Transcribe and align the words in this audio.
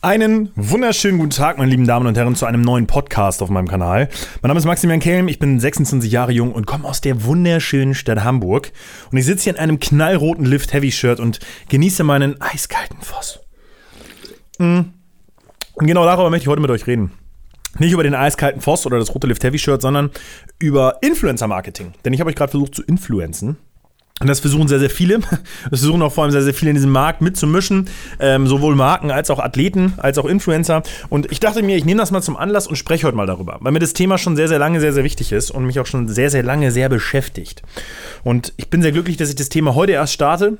Einen 0.00 0.52
wunderschönen 0.54 1.18
guten 1.18 1.30
Tag, 1.30 1.58
meine 1.58 1.72
lieben 1.72 1.84
Damen 1.84 2.06
und 2.06 2.16
Herren, 2.16 2.36
zu 2.36 2.46
einem 2.46 2.60
neuen 2.60 2.86
Podcast 2.86 3.42
auf 3.42 3.50
meinem 3.50 3.66
Kanal. 3.66 4.08
Mein 4.42 4.48
Name 4.48 4.58
ist 4.58 4.64
Maximilian 4.64 5.00
Kelm, 5.00 5.26
ich 5.26 5.40
bin 5.40 5.58
26 5.58 6.12
Jahre 6.12 6.30
jung 6.30 6.52
und 6.52 6.68
komme 6.68 6.86
aus 6.86 7.00
der 7.00 7.24
wunderschönen 7.24 7.96
Stadt 7.96 8.22
Hamburg. 8.22 8.70
Und 9.10 9.18
ich 9.18 9.26
sitze 9.26 9.42
hier 9.42 9.54
in 9.54 9.58
einem 9.58 9.80
knallroten 9.80 10.44
Lift 10.44 10.72
Heavy 10.72 10.92
Shirt 10.92 11.18
und 11.18 11.40
genieße 11.68 12.04
meinen 12.04 12.40
eiskalten 12.40 13.00
Voss. 13.00 13.40
Mm. 14.58 14.82
Und 15.74 15.86
genau 15.88 16.04
darüber 16.04 16.30
möchte 16.30 16.44
ich 16.44 16.48
heute 16.48 16.62
mit 16.62 16.70
euch 16.70 16.86
reden. 16.86 17.10
Nicht 17.80 17.90
über 17.90 18.04
den 18.04 18.14
eiskalten 18.14 18.60
Voss 18.60 18.86
oder 18.86 19.00
das 19.00 19.12
rote 19.12 19.26
Lift 19.26 19.42
Heavy 19.42 19.58
Shirt, 19.58 19.82
sondern 19.82 20.12
über 20.60 20.98
Influencer 21.02 21.48
Marketing. 21.48 21.92
Denn 22.04 22.12
ich 22.12 22.20
habe 22.20 22.30
euch 22.30 22.36
gerade 22.36 22.52
versucht 22.52 22.76
zu 22.76 22.84
influenzen. 22.84 23.56
Und 24.20 24.26
das 24.26 24.40
versuchen 24.40 24.68
sehr, 24.68 24.78
sehr 24.78 24.90
viele. 24.90 25.20
Das 25.70 25.80
versuchen 25.80 26.02
auch 26.02 26.12
vor 26.12 26.24
allem 26.24 26.32
sehr, 26.32 26.42
sehr 26.42 26.54
viele 26.54 26.70
in 26.70 26.74
diesem 26.74 26.90
Markt 26.90 27.20
mitzumischen. 27.20 27.88
Ähm, 28.18 28.46
sowohl 28.46 28.74
Marken 28.74 29.10
als 29.10 29.30
auch 29.30 29.38
Athleten, 29.38 29.94
als 29.98 30.18
auch 30.18 30.24
Influencer. 30.24 30.82
Und 31.08 31.30
ich 31.30 31.40
dachte 31.40 31.62
mir, 31.62 31.76
ich 31.76 31.84
nehme 31.84 32.00
das 32.00 32.10
mal 32.10 32.22
zum 32.22 32.36
Anlass 32.36 32.66
und 32.66 32.76
spreche 32.76 33.06
heute 33.06 33.16
mal 33.16 33.26
darüber. 33.26 33.58
Weil 33.60 33.72
mir 33.72 33.78
das 33.78 33.92
Thema 33.92 34.18
schon 34.18 34.36
sehr, 34.36 34.48
sehr 34.48 34.58
lange 34.58 34.80
sehr, 34.80 34.92
sehr 34.92 35.04
wichtig 35.04 35.32
ist 35.32 35.50
und 35.50 35.64
mich 35.64 35.78
auch 35.80 35.86
schon 35.86 36.08
sehr, 36.08 36.30
sehr 36.30 36.42
lange 36.42 36.72
sehr 36.72 36.88
beschäftigt. 36.88 37.62
Und 38.24 38.52
ich 38.56 38.70
bin 38.70 38.82
sehr 38.82 38.92
glücklich, 38.92 39.16
dass 39.16 39.28
ich 39.28 39.36
das 39.36 39.48
Thema 39.48 39.74
heute 39.74 39.92
erst 39.92 40.14
starte. 40.14 40.58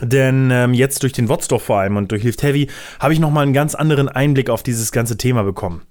Denn 0.00 0.50
ähm, 0.52 0.74
jetzt 0.74 1.02
durch 1.02 1.12
den 1.12 1.28
Wotstoff 1.28 1.64
vor 1.64 1.80
allem 1.80 1.96
und 1.96 2.12
durch 2.12 2.22
Lift 2.22 2.42
Heavy 2.44 2.68
habe 3.00 3.12
ich 3.12 3.18
nochmal 3.18 3.42
einen 3.42 3.52
ganz 3.52 3.74
anderen 3.74 4.08
Einblick 4.08 4.48
auf 4.48 4.62
dieses 4.62 4.92
ganze 4.92 5.16
Thema 5.16 5.42
bekommen. 5.42 5.82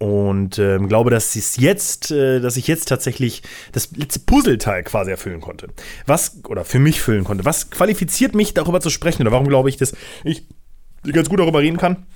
Und 0.00 0.58
ähm, 0.58 0.88
glaube, 0.88 1.10
dass 1.10 1.36
ich 1.36 1.58
jetzt, 1.58 2.10
äh, 2.10 2.40
dass 2.40 2.56
ich 2.56 2.66
jetzt 2.66 2.88
tatsächlich 2.88 3.42
das 3.72 3.94
letzte 3.94 4.20
Puzzleteil 4.20 4.82
quasi 4.82 5.10
erfüllen 5.10 5.42
konnte. 5.42 5.68
Was, 6.06 6.40
oder 6.48 6.64
für 6.64 6.78
mich 6.78 7.02
füllen 7.02 7.22
konnte. 7.22 7.44
Was 7.44 7.70
qualifiziert 7.70 8.34
mich, 8.34 8.54
darüber 8.54 8.80
zu 8.80 8.88
sprechen? 8.88 9.20
Oder 9.20 9.32
warum 9.32 9.46
glaube 9.46 9.68
ich, 9.68 9.76
dass 9.76 9.94
ich 10.24 10.44
ganz 11.04 11.28
gut 11.28 11.38
darüber 11.38 11.60
reden 11.60 11.76
kann? 11.76 12.06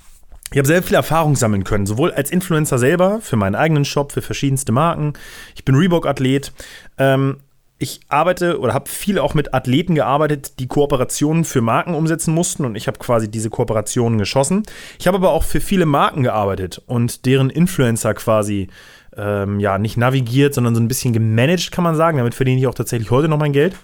Ich 0.51 0.57
habe 0.57 0.67
sehr 0.67 0.83
viel 0.83 0.95
Erfahrung 0.95 1.37
sammeln 1.37 1.65
können, 1.65 1.85
sowohl 1.85 2.11
als 2.13 2.31
Influencer 2.31 2.79
selber, 2.79 3.21
für 3.21 3.37
meinen 3.37 3.55
eigenen 3.55 3.85
Shop, 3.85 4.13
für 4.13 4.23
verschiedenste 4.23 4.73
Marken. 4.73 5.13
Ich 5.55 5.67
bin 5.67 5.75
Reebok-Athlet, 5.75 6.53
ähm, 6.97 7.41
ich 7.79 8.01
arbeite 8.09 8.61
oder 8.61 8.73
habe 8.73 8.89
viel 8.89 9.19
auch 9.19 9.35
mit 9.35 9.53
Athleten 9.53 9.95
gearbeitet, 9.95 10.59
die 10.59 10.69
Kooperationen 10.69 11.45
für 11.45 11.61
Marken 11.61 11.95
umsetzen 11.95 12.33
mussten 12.33 12.65
und 12.65 12.77
ich 12.77 12.87
habe 12.87 12.99
quasi 12.99 13.31
diese 13.31 13.51
Kooperationen 13.51 14.19
geschossen. 14.19 14.63
Ich 14.99 15.07
habe 15.07 15.17
aber 15.17 15.31
auch 15.31 15.43
für 15.43 15.61
viele 15.61 15.87
Marken 15.87 16.23
gearbeitet 16.23 16.81
und 16.87 17.27
deren 17.27 17.51
Influencer 17.51 18.15
quasi 18.15 18.69
ähm, 19.17 19.61
ja 19.61 19.79
nicht 19.79 19.97
navigiert, 19.97 20.55
sondern 20.55 20.75
so 20.75 20.81
ein 20.81 20.89
bisschen 20.89 21.13
gemanagt, 21.13 21.73
kann 21.73 21.85
man 21.85 21.97
sagen. 21.97 22.19
Damit 22.19 22.35
verdiene 22.35 22.61
ich 22.61 22.67
auch 22.67 22.75
tatsächlich 22.75 23.11
heute 23.11 23.29
noch 23.29 23.39
mein 23.39 23.53
Geld. 23.53 23.75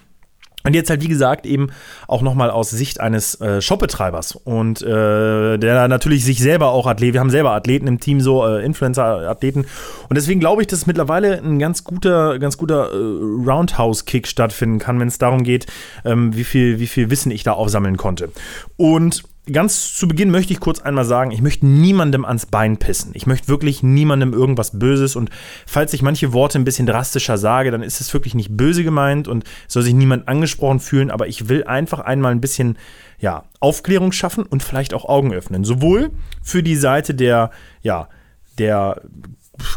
Und 0.64 0.74
jetzt 0.74 0.90
halt, 0.90 1.02
wie 1.02 1.08
gesagt, 1.08 1.46
eben 1.46 1.68
auch 2.06 2.22
nochmal 2.22 2.50
aus 2.50 2.70
Sicht 2.70 3.00
eines 3.00 3.40
äh, 3.40 3.62
Shopbetreibers 3.62 4.36
und 4.36 4.82
äh, 4.82 5.58
der 5.58 5.88
natürlich 5.88 6.24
sich 6.24 6.38
selber 6.38 6.70
auch 6.70 6.86
Athleten, 6.86 7.14
wir 7.14 7.20
haben 7.20 7.30
selber 7.30 7.52
Athleten 7.52 7.86
im 7.86 8.00
Team, 8.00 8.20
so 8.20 8.46
äh, 8.46 8.64
Influencer-Athleten. 8.64 9.60
Und 10.08 10.16
deswegen 10.16 10.40
glaube 10.40 10.62
ich, 10.62 10.68
dass 10.68 10.86
mittlerweile 10.86 11.38
ein 11.38 11.58
ganz 11.58 11.84
guter, 11.84 12.38
ganz 12.38 12.58
guter 12.58 12.90
äh, 12.92 12.96
Roundhouse-Kick 12.96 14.26
stattfinden 14.26 14.78
kann, 14.78 15.00
wenn 15.00 15.08
es 15.08 15.18
darum 15.18 15.44
geht, 15.44 15.66
ähm, 16.04 16.36
wie, 16.36 16.44
viel, 16.44 16.78
wie 16.78 16.86
viel 16.86 17.10
Wissen 17.10 17.30
ich 17.30 17.42
da 17.42 17.52
aufsammeln 17.52 17.96
konnte. 17.96 18.30
Und 18.76 19.22
ganz 19.52 19.94
zu 19.94 20.08
Beginn 20.08 20.30
möchte 20.30 20.52
ich 20.52 20.60
kurz 20.60 20.80
einmal 20.80 21.04
sagen, 21.04 21.30
ich 21.30 21.42
möchte 21.42 21.66
niemandem 21.66 22.24
ans 22.24 22.46
Bein 22.46 22.78
pissen. 22.78 23.12
Ich 23.14 23.26
möchte 23.26 23.48
wirklich 23.48 23.82
niemandem 23.82 24.32
irgendwas 24.32 24.78
Böses 24.78 25.16
und 25.16 25.30
falls 25.66 25.92
ich 25.92 26.02
manche 26.02 26.32
Worte 26.32 26.58
ein 26.58 26.64
bisschen 26.64 26.86
drastischer 26.86 27.38
sage, 27.38 27.70
dann 27.70 27.82
ist 27.82 28.00
es 28.00 28.12
wirklich 28.12 28.34
nicht 28.34 28.56
böse 28.56 28.84
gemeint 28.84 29.28
und 29.28 29.44
soll 29.68 29.82
sich 29.82 29.94
niemand 29.94 30.28
angesprochen 30.28 30.80
fühlen, 30.80 31.10
aber 31.10 31.28
ich 31.28 31.48
will 31.48 31.64
einfach 31.64 32.00
einmal 32.00 32.32
ein 32.32 32.40
bisschen 32.40 32.78
ja, 33.18 33.44
Aufklärung 33.60 34.12
schaffen 34.12 34.44
und 34.44 34.62
vielleicht 34.62 34.94
auch 34.94 35.04
Augen 35.04 35.32
öffnen. 35.32 35.64
Sowohl 35.64 36.10
für 36.42 36.62
die 36.62 36.76
Seite 36.76 37.14
der, 37.14 37.50
ja, 37.82 38.08
der 38.58 39.02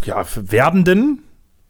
ja, 0.05 0.25
Werbenden, 0.35 1.23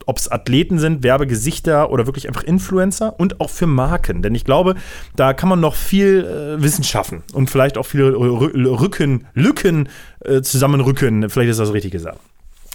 ob 0.06 0.18
es 0.18 0.32
Athleten 0.32 0.80
sind, 0.80 1.04
Werbegesichter 1.04 1.90
oder 1.92 2.06
wirklich 2.06 2.28
einfach 2.28 2.44
Influencer 2.44 3.19
und 3.19 3.40
auch 3.41 3.50
für 3.50 3.68
Marken. 3.68 4.22
Denn 4.22 4.36
ich 4.36 4.46
glaube, 4.46 4.75
da 5.16 5.34
kann 5.34 5.50
man 5.50 5.59
noch 5.59 5.75
viel 5.75 6.24
äh, 6.24 6.62
Wissen 6.62 6.84
schaffen 6.84 7.24
und 7.34 7.50
vielleicht 7.50 7.78
auch 7.78 7.86
viele 7.86 8.14
Rücken, 8.16 9.25
Lücken 9.34 9.90
äh, 10.25 10.41
zusammenrücken. 10.41 11.30
Vielleicht 11.30 11.52
ist 11.52 11.59
das 11.59 11.74
richtig 11.74 11.91
gesagt. 11.91 12.19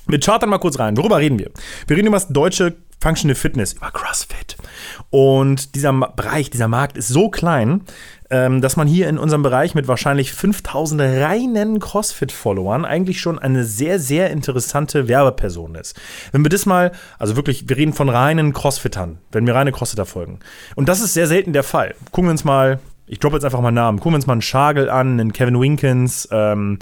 Wir 0.06 0.20
chartern 0.20 0.48
mal 0.48 0.58
kurz 0.58 0.78
rein. 0.78 0.96
Worüber 0.96 1.18
reden 1.18 1.38
wir? 1.38 1.50
Wir 1.86 1.96
reden 1.96 2.08
über 2.08 2.16
das 2.16 2.28
deutsche 2.28 2.74
Functional 3.00 3.34
Fitness, 3.34 3.74
über 3.74 3.90
CrossFit. 3.90 4.56
Und 5.10 5.74
dieser 5.74 5.92
Bereich, 5.92 6.50
dieser 6.50 6.66
Markt 6.68 6.96
ist 6.96 7.08
so 7.08 7.28
klein, 7.28 7.82
ähm, 8.30 8.60
dass 8.60 8.76
man 8.76 8.86
hier 8.86 9.08
in 9.08 9.18
unserem 9.18 9.42
Bereich 9.42 9.74
mit 9.74 9.88
wahrscheinlich 9.88 10.32
5000 10.32 11.00
reinen 11.00 11.80
CrossFit-Followern 11.80 12.84
eigentlich 12.84 13.20
schon 13.20 13.38
eine 13.38 13.64
sehr, 13.64 13.98
sehr 13.98 14.30
interessante 14.30 15.08
Werbeperson 15.08 15.74
ist. 15.74 15.98
Wenn 16.32 16.44
wir 16.44 16.50
das 16.50 16.66
mal, 16.66 16.92
also 17.18 17.36
wirklich, 17.36 17.68
wir 17.68 17.76
reden 17.76 17.92
von 17.92 18.08
reinen 18.08 18.52
Crossfittern, 18.52 19.18
wenn 19.32 19.46
wir 19.46 19.54
reine 19.54 19.72
Crossfitter 19.72 20.06
folgen. 20.06 20.40
Und 20.74 20.88
das 20.88 21.00
ist 21.00 21.14
sehr 21.14 21.26
selten 21.26 21.52
der 21.52 21.62
Fall. 21.62 21.94
Gucken 22.12 22.28
wir 22.28 22.32
uns 22.32 22.44
mal, 22.44 22.80
ich 23.06 23.18
droppe 23.18 23.36
jetzt 23.36 23.44
einfach 23.44 23.60
mal 23.60 23.70
Namen, 23.70 23.98
gucken 23.98 24.12
wir 24.12 24.16
uns 24.16 24.26
mal 24.26 24.34
einen 24.34 24.42
Schagel 24.42 24.90
an, 24.90 25.18
einen 25.18 25.32
Kevin 25.32 25.58
Winkins, 25.58 26.28
ähm, 26.30 26.78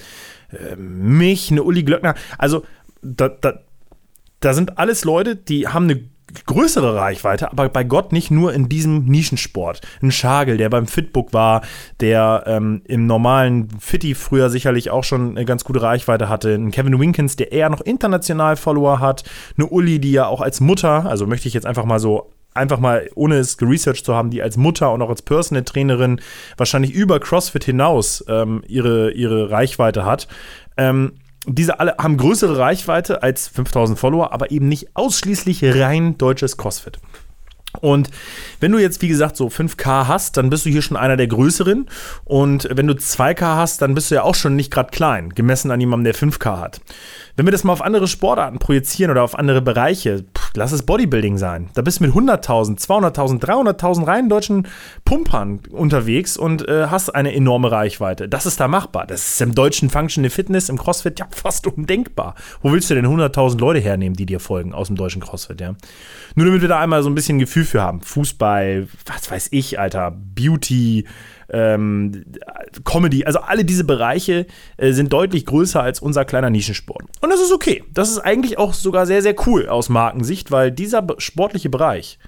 äh, 0.50 0.74
mich, 0.76 1.50
eine 1.50 1.62
Uli 1.62 1.84
Glöckner. 1.84 2.14
Also, 2.38 2.64
da, 3.02 3.28
da, 3.28 3.60
da 4.40 4.52
sind 4.52 4.78
alles 4.78 5.04
Leute, 5.04 5.36
die 5.36 5.68
haben 5.68 5.84
eine 5.84 6.02
größere 6.46 6.96
Reichweite, 6.96 7.50
aber 7.50 7.68
bei 7.68 7.84
Gott 7.84 8.12
nicht 8.12 8.30
nur 8.30 8.52
in 8.52 8.68
diesem 8.68 9.04
Nischensport. 9.04 9.80
Ein 10.02 10.10
Schagel, 10.10 10.56
der 10.56 10.68
beim 10.68 10.86
Fitbook 10.86 11.32
war, 11.32 11.62
der 12.00 12.44
ähm, 12.46 12.82
im 12.84 13.06
normalen 13.06 13.68
Fitti 13.78 14.14
früher 14.14 14.50
sicherlich 14.50 14.90
auch 14.90 15.04
schon 15.04 15.30
eine 15.30 15.44
ganz 15.44 15.64
gute 15.64 15.82
Reichweite 15.82 16.28
hatte. 16.28 16.54
Ein 16.54 16.70
Kevin 16.70 16.98
Winkins, 16.98 17.36
der 17.36 17.52
eher 17.52 17.70
noch 17.70 17.80
international 17.80 18.56
Follower 18.56 19.00
hat. 19.00 19.24
Eine 19.56 19.68
Uli, 19.68 19.98
die 19.98 20.12
ja 20.12 20.26
auch 20.26 20.40
als 20.40 20.60
Mutter, 20.60 21.06
also 21.06 21.26
möchte 21.26 21.48
ich 21.48 21.54
jetzt 21.54 21.66
einfach 21.66 21.84
mal 21.84 22.00
so 22.00 22.30
einfach 22.54 22.80
mal, 22.80 23.08
ohne 23.14 23.36
es 23.36 23.58
geresearched 23.58 24.04
zu 24.04 24.14
haben, 24.14 24.30
die 24.30 24.42
als 24.42 24.56
Mutter 24.56 24.92
und 24.92 25.02
auch 25.02 25.10
als 25.10 25.22
Personal 25.22 25.64
Trainerin 25.64 26.20
wahrscheinlich 26.56 26.92
über 26.92 27.20
CrossFit 27.20 27.64
hinaus 27.64 28.24
ähm, 28.28 28.62
ihre, 28.66 29.10
ihre 29.10 29.50
Reichweite 29.50 30.06
hat. 30.06 30.26
Ähm, 30.78 31.12
diese 31.46 31.80
alle 31.80 31.96
haben 31.98 32.16
größere 32.16 32.58
Reichweite 32.58 33.22
als 33.22 33.48
5000 33.48 33.98
Follower, 33.98 34.32
aber 34.32 34.50
eben 34.50 34.68
nicht 34.68 34.88
ausschließlich 34.94 35.64
rein 35.64 36.18
deutsches 36.18 36.56
CrossFit. 36.56 36.98
Und 37.80 38.10
wenn 38.60 38.72
du 38.72 38.78
jetzt, 38.78 39.02
wie 39.02 39.08
gesagt, 39.08 39.36
so 39.36 39.48
5K 39.48 40.06
hast, 40.06 40.36
dann 40.36 40.50
bist 40.50 40.64
du 40.64 40.70
hier 40.70 40.82
schon 40.82 40.96
einer 40.96 41.16
der 41.16 41.26
größeren. 41.26 41.86
Und 42.24 42.68
wenn 42.72 42.86
du 42.86 42.94
2K 42.94 43.56
hast, 43.56 43.82
dann 43.82 43.94
bist 43.94 44.10
du 44.10 44.16
ja 44.16 44.22
auch 44.22 44.34
schon 44.34 44.56
nicht 44.56 44.70
gerade 44.70 44.90
klein, 44.90 45.30
gemessen 45.30 45.70
an 45.70 45.80
jemandem, 45.80 46.04
der 46.04 46.14
5K 46.14 46.58
hat. 46.58 46.80
Wenn 47.36 47.46
wir 47.46 47.52
das 47.52 47.64
mal 47.64 47.74
auf 47.74 47.82
andere 47.82 48.08
Sportarten 48.08 48.58
projizieren 48.58 49.10
oder 49.10 49.22
auf 49.22 49.38
andere 49.38 49.60
Bereiche, 49.60 50.24
pff, 50.36 50.52
lass 50.54 50.72
es 50.72 50.84
Bodybuilding 50.84 51.36
sein. 51.36 51.68
Da 51.74 51.82
bist 51.82 52.00
du 52.00 52.04
mit 52.04 52.14
100.000, 52.14 52.78
200.000, 52.80 53.40
300.000 53.42 54.06
rein 54.06 54.30
deutschen 54.30 54.66
Pumpern 55.04 55.60
unterwegs 55.70 56.38
und 56.38 56.66
äh, 56.66 56.86
hast 56.86 57.14
eine 57.14 57.34
enorme 57.34 57.70
Reichweite. 57.70 58.26
Das 58.26 58.46
ist 58.46 58.58
da 58.58 58.68
machbar. 58.68 59.06
Das 59.06 59.28
ist 59.28 59.42
im 59.42 59.54
deutschen 59.54 59.90
Functional 59.90 60.30
Fitness, 60.30 60.70
im 60.70 60.78
CrossFit 60.78 61.18
ja 61.18 61.26
fast 61.30 61.66
undenkbar. 61.66 62.36
Wo 62.62 62.72
willst 62.72 62.88
du 62.88 62.94
denn 62.94 63.06
100.000 63.06 63.60
Leute 63.60 63.80
hernehmen, 63.80 64.16
die 64.16 64.24
dir 64.24 64.40
folgen 64.40 64.72
aus 64.72 64.86
dem 64.86 64.96
deutschen 64.96 65.20
CrossFit, 65.20 65.60
ja? 65.60 65.74
Nur 66.36 66.46
damit 66.46 66.62
wir 66.62 66.68
da 66.68 66.80
einmal 66.80 67.02
so 67.02 67.10
ein 67.10 67.14
bisschen 67.14 67.38
Gefühl 67.38 67.64
für 67.64 67.82
haben. 67.82 68.00
Fußball, 68.00 68.88
was 69.04 69.30
weiß 69.30 69.48
ich, 69.50 69.78
Alter, 69.78 70.10
Beauty, 70.10 71.04
ähm, 71.48 72.24
Comedy, 72.84 73.24
also 73.24 73.40
alle 73.40 73.64
diese 73.64 73.84
Bereiche 73.84 74.46
äh, 74.76 74.92
sind 74.92 75.12
deutlich 75.12 75.46
größer 75.46 75.82
als 75.82 76.00
unser 76.00 76.24
kleiner 76.24 76.50
Nischensport. 76.50 77.04
Und 77.20 77.30
das 77.30 77.40
ist 77.40 77.52
okay. 77.52 77.84
Das 77.92 78.10
ist 78.10 78.18
eigentlich 78.18 78.58
auch 78.58 78.74
sogar 78.74 79.06
sehr, 79.06 79.22
sehr 79.22 79.34
cool 79.46 79.68
aus 79.68 79.88
Markensicht, 79.88 80.50
weil 80.50 80.70
dieser 80.70 81.06
sportliche 81.18 81.70
Bereich, 81.70 82.18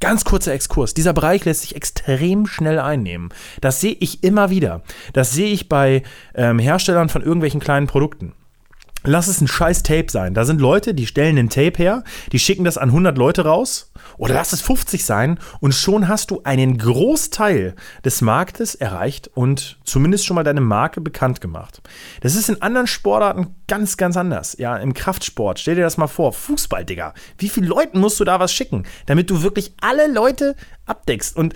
ganz 0.00 0.24
kurzer 0.24 0.52
Exkurs, 0.52 0.94
dieser 0.94 1.12
Bereich 1.12 1.44
lässt 1.44 1.62
sich 1.62 1.76
extrem 1.76 2.46
schnell 2.46 2.78
einnehmen. 2.78 3.30
Das 3.60 3.80
sehe 3.80 3.96
ich 3.98 4.22
immer 4.22 4.50
wieder. 4.50 4.82
Das 5.12 5.32
sehe 5.32 5.52
ich 5.52 5.68
bei 5.68 6.02
ähm, 6.34 6.58
Herstellern 6.58 7.08
von 7.08 7.22
irgendwelchen 7.22 7.60
kleinen 7.60 7.86
Produkten. 7.86 8.32
Lass 9.04 9.28
es 9.28 9.40
ein 9.40 9.48
scheiß 9.48 9.84
Tape 9.84 10.10
sein. 10.10 10.34
Da 10.34 10.44
sind 10.44 10.60
Leute, 10.60 10.92
die 10.92 11.06
stellen 11.06 11.38
ein 11.38 11.50
Tape 11.50 11.78
her, 11.78 12.02
die 12.32 12.38
schicken 12.38 12.64
das 12.64 12.78
an 12.78 12.88
100 12.88 13.16
Leute 13.16 13.44
raus. 13.44 13.87
Oder 14.18 14.34
lass 14.34 14.52
es 14.52 14.60
50 14.60 15.04
sein 15.04 15.38
und 15.60 15.74
schon 15.74 16.08
hast 16.08 16.30
du 16.30 16.42
einen 16.44 16.76
Großteil 16.76 17.74
des 18.04 18.20
Marktes 18.20 18.74
erreicht 18.74 19.30
und 19.34 19.78
zumindest 19.84 20.26
schon 20.26 20.34
mal 20.34 20.44
deine 20.44 20.60
Marke 20.60 21.00
bekannt 21.00 21.40
gemacht. 21.40 21.80
Das 22.20 22.34
ist 22.34 22.48
in 22.48 22.60
anderen 22.60 22.86
Sportarten 22.86 23.54
ganz, 23.68 23.96
ganz 23.96 24.16
anders. 24.16 24.56
Ja, 24.58 24.76
im 24.76 24.92
Kraftsport, 24.92 25.60
stell 25.60 25.76
dir 25.76 25.82
das 25.82 25.96
mal 25.96 26.08
vor. 26.08 26.32
Fußball, 26.32 26.84
Digga. 26.84 27.14
Wie 27.38 27.48
viele 27.48 27.68
Leuten 27.68 28.00
musst 28.00 28.18
du 28.20 28.24
da 28.24 28.40
was 28.40 28.52
schicken, 28.52 28.84
damit 29.06 29.30
du 29.30 29.42
wirklich 29.42 29.72
alle 29.80 30.12
Leute 30.12 30.56
abdeckst? 30.86 31.36
Und 31.36 31.54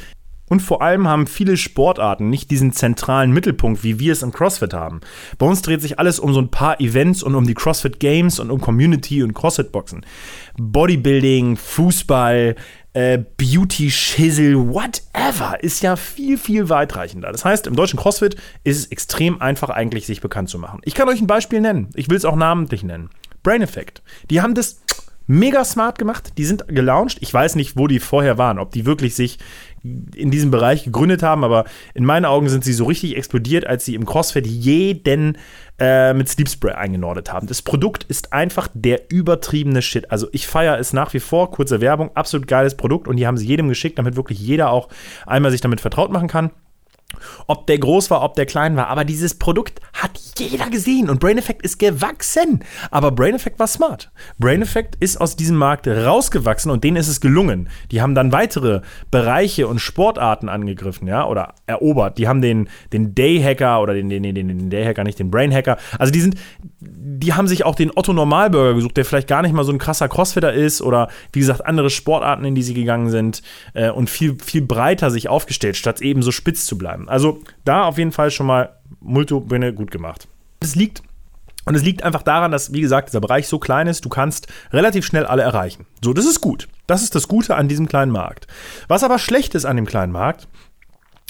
Und 0.49 0.61
vor 0.61 0.83
allem 0.83 1.09
haben 1.09 1.27
viele 1.27 1.57
Sportarten 1.57 2.29
nicht 2.29 2.51
diesen 2.51 2.73
zentralen 2.73 3.33
Mittelpunkt, 3.33 3.85
wie 3.85 3.99
wir 3.99 4.13
es 4.13 4.23
im 4.23 4.33
CrossFit 4.33 4.75
haben. 4.75 5.01
Bei 5.39 5.47
uns 5.47 5.63
dreht 5.63 5.81
sich 5.81 5.99
alles 5.99 6.19
um 6.19 6.35
so 6.35 6.41
ein 6.41 6.51
paar 6.51 6.79
Events 6.81 7.23
und 7.23 7.35
um 7.35 7.47
die 7.47 7.55
CrossFit 7.55 8.01
Games 8.01 8.39
und 8.39 8.51
um 8.51 8.61
Community 8.61 9.23
und 9.23 9.33
CrossFit-Boxen. 9.33 10.05
Bodybuilding, 10.59 11.57
Fußball, 11.57 12.57
äh, 12.93 13.19
Beauty, 13.37 13.91
Schissel, 13.91 14.57
whatever, 14.57 15.63
ist 15.63 15.83
ja 15.83 15.97
viel, 15.97 16.37
viel 16.37 16.69
weitreichender. 16.69 17.33
Das 17.33 17.45
heißt, 17.45 17.67
im 17.67 17.75
deutschen 17.75 17.99
CrossFit 17.99 18.37
ist 18.65 18.79
es 18.79 18.87
extrem 18.87 19.41
einfach 19.41 19.71
eigentlich, 19.71 20.07
sich 20.07 20.21
bekannt 20.21 20.51
zu 20.51 20.59
machen. 20.59 20.81
Ich 20.85 20.95
kann 20.95 21.09
euch 21.09 21.21
ein 21.21 21.27
Beispiel 21.27 21.61
nennen. 21.61 21.89
Ich 21.95 22.11
will 22.11 22.17
es 22.17 22.25
auch 22.25 22.37
namentlich 22.37 22.83
nennen. 22.83 23.09
Brain 23.43 23.63
Effect. 23.63 24.03
Die 24.31 24.43
haben 24.43 24.55
das 24.55 24.83
mega 25.27 25.65
smart 25.65 25.99
gemacht. 25.99 26.35
Die 26.37 26.45
sind 26.45 26.69
gelauncht. 26.69 27.19
Ich 27.21 27.33
weiß 27.33 27.55
nicht, 27.57 27.77
wo 27.77 27.87
die 27.87 28.01
vorher 28.01 28.39
waren, 28.39 28.59
ob 28.59 28.73
die 28.73 28.87
wirklich 28.87 29.15
sich 29.15 29.39
in 29.83 30.31
diesem 30.31 30.51
Bereich 30.51 30.85
gegründet 30.85 31.23
haben, 31.23 31.45
aber 31.45 31.65
in 31.95 32.05
meinen 32.05 32.25
Augen 32.25 32.49
sind 32.49 32.65
sie 32.65 32.73
so 32.73 32.85
richtig 32.85 33.17
explodiert, 33.17 33.67
als 33.67 33.85
sie 33.85 33.95
im 33.95 34.07
CrossFit 34.07 34.47
jeden 34.47 35.39
äh, 35.79 36.15
mit 36.15 36.29
Sleep 36.29 36.49
Spray 36.49 36.75
eingenordet 36.75 37.33
haben. 37.33 37.47
Das 37.47 37.63
Produkt 37.63 38.05
ist 38.05 38.33
einfach 38.33 38.69
der 38.75 39.11
übertriebene 39.11 39.83
Shit. 39.83 40.11
Also 40.11 40.29
ich 40.33 40.47
feiere 40.47 40.79
es 40.79 40.93
nach 40.93 41.13
wie 41.15 41.21
vor. 41.21 41.51
Kurze 41.51 41.81
Werbung, 41.81 42.15
absolut 42.15 42.47
geiles 42.47 42.77
Produkt 42.77 43.09
und 43.09 43.17
die 43.17 43.27
haben 43.27 43.37
sie 43.37 43.47
jedem 43.47 43.69
geschickt, 43.69 43.99
damit 43.99 44.15
wirklich 44.17 44.39
jeder 44.39 44.71
auch 44.71 44.89
einmal 45.27 45.51
sich 45.51 45.61
damit 45.61 45.81
vertraut 45.81 46.13
machen 46.13 46.29
kann. 46.29 46.51
Ob 47.47 47.67
der 47.67 47.79
groß 47.79 48.11
war, 48.11 48.23
ob 48.23 48.35
der 48.35 48.47
klein 48.47 48.77
war, 48.77 48.89
aber 48.89 49.05
dieses 49.05 49.35
Produkt 49.39 49.81
hat 49.93 50.19
jeder 50.39 50.71
gesehen 50.71 51.11
und 51.11 51.21
Brain 51.21 51.39
Effect 51.39 51.63
ist 51.63 51.79
gewachsen. 51.79 52.65
Aber 52.91 53.11
Brain 53.11 53.35
Effect 53.35 53.59
war 53.59 53.67
smart. 53.67 54.11
Brain 54.39 54.63
Effect 54.63 54.97
ist 54.97 55.21
aus 55.21 55.37
diesem 55.37 55.57
Markt 55.57 55.87
rausgewachsen 55.87 56.71
und 56.71 56.85
denen 56.85 56.97
ist 56.97 57.09
es 57.09 57.21
gelungen. 57.21 57.69
Die 57.91 58.01
haben 58.01 58.15
dann 58.15 58.33
weitere 58.33 58.81
Bereiche 59.11 59.67
und 59.69 59.81
Sportarten 59.81 60.49
angegriffen, 60.49 61.07
ja, 61.07 61.27
oder 61.27 61.55
erobert. 61.67 62.19
Die 62.19 62.29
haben 62.29 62.43
den, 62.43 62.69
den 62.93 63.15
Day 63.15 63.41
Hacker 63.41 63.81
oder 63.83 63.95
den, 63.95 64.09
den, 64.09 64.23
den, 64.23 64.35
den 64.35 64.71
Day 64.71 64.85
Hacker, 64.85 65.05
nicht 65.05 65.19
den 65.19 65.31
Brain 65.31 65.53
Hacker. 65.53 65.79
Also 65.99 66.13
die 66.13 66.21
sind, 66.21 66.37
die 66.81 67.35
haben 67.35 67.49
sich 67.49 67.65
auch 67.65 67.75
den 67.75 67.91
Otto 67.95 68.13
Normalbürger 68.13 68.75
gesucht, 68.75 68.97
der 68.97 69.05
vielleicht 69.05 69.29
gar 69.29 69.43
nicht 69.43 69.53
mal 69.53 69.65
so 69.65 69.73
ein 69.73 69.79
krasser 69.79 70.09
Crossfitter 70.09 70.53
ist 70.53 70.83
oder 70.83 71.09
wie 71.33 71.41
gesagt 71.41 71.65
andere 71.65 71.91
Sportarten, 71.91 72.45
in 72.45 72.55
die 72.55 72.63
sie 72.63 72.75
gegangen 72.75 73.11
sind 73.11 73.43
äh, 73.75 73.91
und 73.91 74.11
viel, 74.11 74.37
viel 74.43 74.63
breiter 74.63 75.11
sich 75.11 75.29
aufgestellt, 75.29 75.77
statt 75.77 76.01
eben 76.01 76.23
so 76.23 76.31
spitz 76.33 76.65
zu 76.65 76.79
bleiben. 76.79 77.02
Also 77.09 77.41
da 77.65 77.85
auf 77.85 77.99
jeden 77.99 78.13
Fall 78.13 78.31
schon 78.31 78.47
mal 78.47 78.77
Multobühne 79.01 79.73
gut 79.73 79.91
gemacht. 79.91 80.29
Es 80.61 80.75
liegt 80.75 81.03
und 81.65 81.75
es 81.75 81.83
liegt 81.83 82.03
einfach 82.03 82.23
daran, 82.23 82.51
dass, 82.51 82.73
wie 82.73 82.81
gesagt, 82.81 83.09
dieser 83.09 83.21
Bereich 83.21 83.47
so 83.47 83.59
klein 83.59 83.87
ist, 83.87 84.05
du 84.05 84.09
kannst 84.09 84.49
relativ 84.73 85.07
schnell 85.07 85.27
alle 85.27 85.43
erreichen. 85.43 85.87
So, 86.03 86.13
das 86.13 86.27
ist 86.27 86.41
gut. 86.41 86.69
Das 86.87 87.03
ist 87.03 87.15
das 87.15 87.29
Gute 87.29 87.55
an 87.55 87.69
diesem 87.69 87.87
kleinen 87.89 88.11
Markt. 88.11 88.49
Was 88.89 89.05
aber 89.05 89.19
schlecht 89.19 89.55
ist 89.55 89.65
an 89.65 89.77
dem 89.77 89.87
kleinen 89.87 90.13
Markt, 90.13 90.49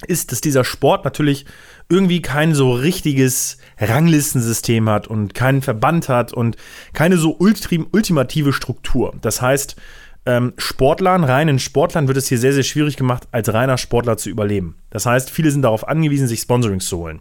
ist, 0.07 0.33
dass 0.33 0.41
dieser 0.41 0.65
Sport 0.65 1.05
natürlich 1.05 1.45
irgendwie 1.89 2.23
kein 2.23 2.55
so 2.55 2.73
richtiges 2.73 3.59
Ranglistensystem 3.79 4.89
hat 4.89 5.07
und 5.07 5.35
keinen 5.35 5.63
Verband 5.63 6.09
hat 6.09 6.33
und 6.33 6.57
keine 6.93 7.19
so 7.19 7.37
ultimative 7.39 8.53
Struktur. 8.53 9.15
Das 9.21 9.43
heißt, 9.43 9.77
ähm, 10.25 10.53
Sportlern, 10.57 11.25
reinen 11.25 11.59
Sportlern 11.59 12.07
wird 12.07 12.17
es 12.17 12.29
hier 12.29 12.39
sehr, 12.39 12.53
sehr 12.53 12.63
schwierig 12.63 12.97
gemacht, 12.97 13.27
als 13.33 13.53
reiner 13.53 13.79
Sportler 13.79 14.17
zu 14.17 14.31
überleben. 14.31 14.77
Das 14.91 15.07
heißt, 15.07 15.31
viele 15.31 15.51
sind 15.51 15.63
darauf 15.63 15.87
angewiesen, 15.89 16.29
sich 16.29 16.41
Sponsorings 16.41 16.87
zu 16.87 16.99
holen. 16.99 17.21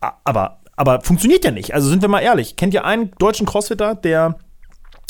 Aber, 0.00 0.60
aber 0.76 1.00
funktioniert 1.00 1.44
ja 1.44 1.50
nicht. 1.50 1.74
Also 1.74 1.88
sind 1.88 2.02
wir 2.02 2.08
mal 2.08 2.20
ehrlich. 2.20 2.56
Kennt 2.56 2.74
ihr 2.74 2.84
einen 2.84 3.10
deutschen 3.18 3.46
Crossfitter, 3.46 3.94
der 3.94 4.38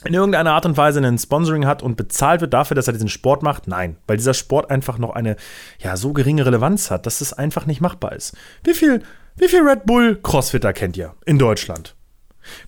in 0.04 0.14
irgendeiner 0.14 0.52
Art 0.52 0.66
und 0.66 0.76
Weise 0.76 0.98
einen 0.98 1.18
Sponsoring 1.18 1.66
hat 1.66 1.82
und 1.82 1.96
bezahlt 1.96 2.40
wird 2.40 2.54
dafür, 2.54 2.74
dass 2.74 2.86
er 2.86 2.92
diesen 2.92 3.08
Sport 3.08 3.42
macht? 3.42 3.68
Nein, 3.68 3.96
weil 4.06 4.16
dieser 4.16 4.34
Sport 4.34 4.70
einfach 4.70 4.98
noch 4.98 5.10
eine 5.10 5.36
ja 5.78 5.96
so 5.96 6.12
geringe 6.12 6.46
Relevanz 6.46 6.90
hat, 6.90 7.06
dass 7.06 7.20
es 7.20 7.32
einfach 7.32 7.66
nicht 7.66 7.80
machbar 7.80 8.12
ist. 8.12 8.36
Wie 8.62 8.74
viel, 8.74 9.02
wie 9.36 9.48
viel 9.48 9.62
Red 9.62 9.84
Bull 9.84 10.18
Crossfitter 10.22 10.72
kennt 10.72 10.96
ihr 10.96 11.14
in 11.26 11.38
Deutschland? 11.38 11.94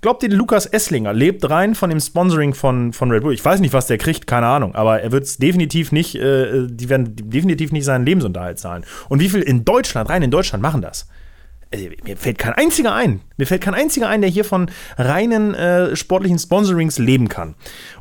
Glaubt 0.00 0.22
ihr, 0.22 0.30
Lukas 0.30 0.66
Esslinger 0.66 1.12
lebt 1.12 1.48
rein 1.48 1.74
von 1.74 1.90
dem 1.90 2.00
Sponsoring 2.00 2.54
von, 2.54 2.92
von 2.92 3.10
Red 3.10 3.22
Bull? 3.22 3.34
Ich 3.34 3.44
weiß 3.44 3.60
nicht, 3.60 3.72
was 3.72 3.86
der 3.86 3.98
kriegt, 3.98 4.26
keine 4.26 4.46
Ahnung, 4.46 4.74
aber 4.74 5.00
er 5.02 5.12
wird 5.12 5.24
es 5.24 5.38
definitiv 5.38 5.92
nicht, 5.92 6.14
äh, 6.14 6.66
die 6.68 6.88
werden 6.88 7.14
definitiv 7.16 7.72
nicht 7.72 7.84
seinen 7.84 8.06
Lebensunterhalt 8.06 8.58
zahlen. 8.58 8.84
Und 9.08 9.20
wie 9.20 9.28
viel 9.28 9.42
in 9.42 9.64
Deutschland, 9.64 10.08
rein 10.08 10.22
in 10.22 10.30
Deutschland 10.30 10.62
machen 10.62 10.82
das? 10.82 11.06
Also, 11.72 11.88
mir 12.04 12.16
fällt 12.16 12.38
kein 12.38 12.52
einziger 12.52 12.94
ein. 12.94 13.20
Mir 13.36 13.46
fällt 13.46 13.62
kein 13.62 13.74
einziger 13.74 14.08
ein, 14.08 14.20
der 14.20 14.30
hier 14.30 14.44
von 14.44 14.70
reinen 14.96 15.54
äh, 15.54 15.96
sportlichen 15.96 16.38
Sponsorings 16.38 16.98
leben 16.98 17.28
kann. 17.28 17.56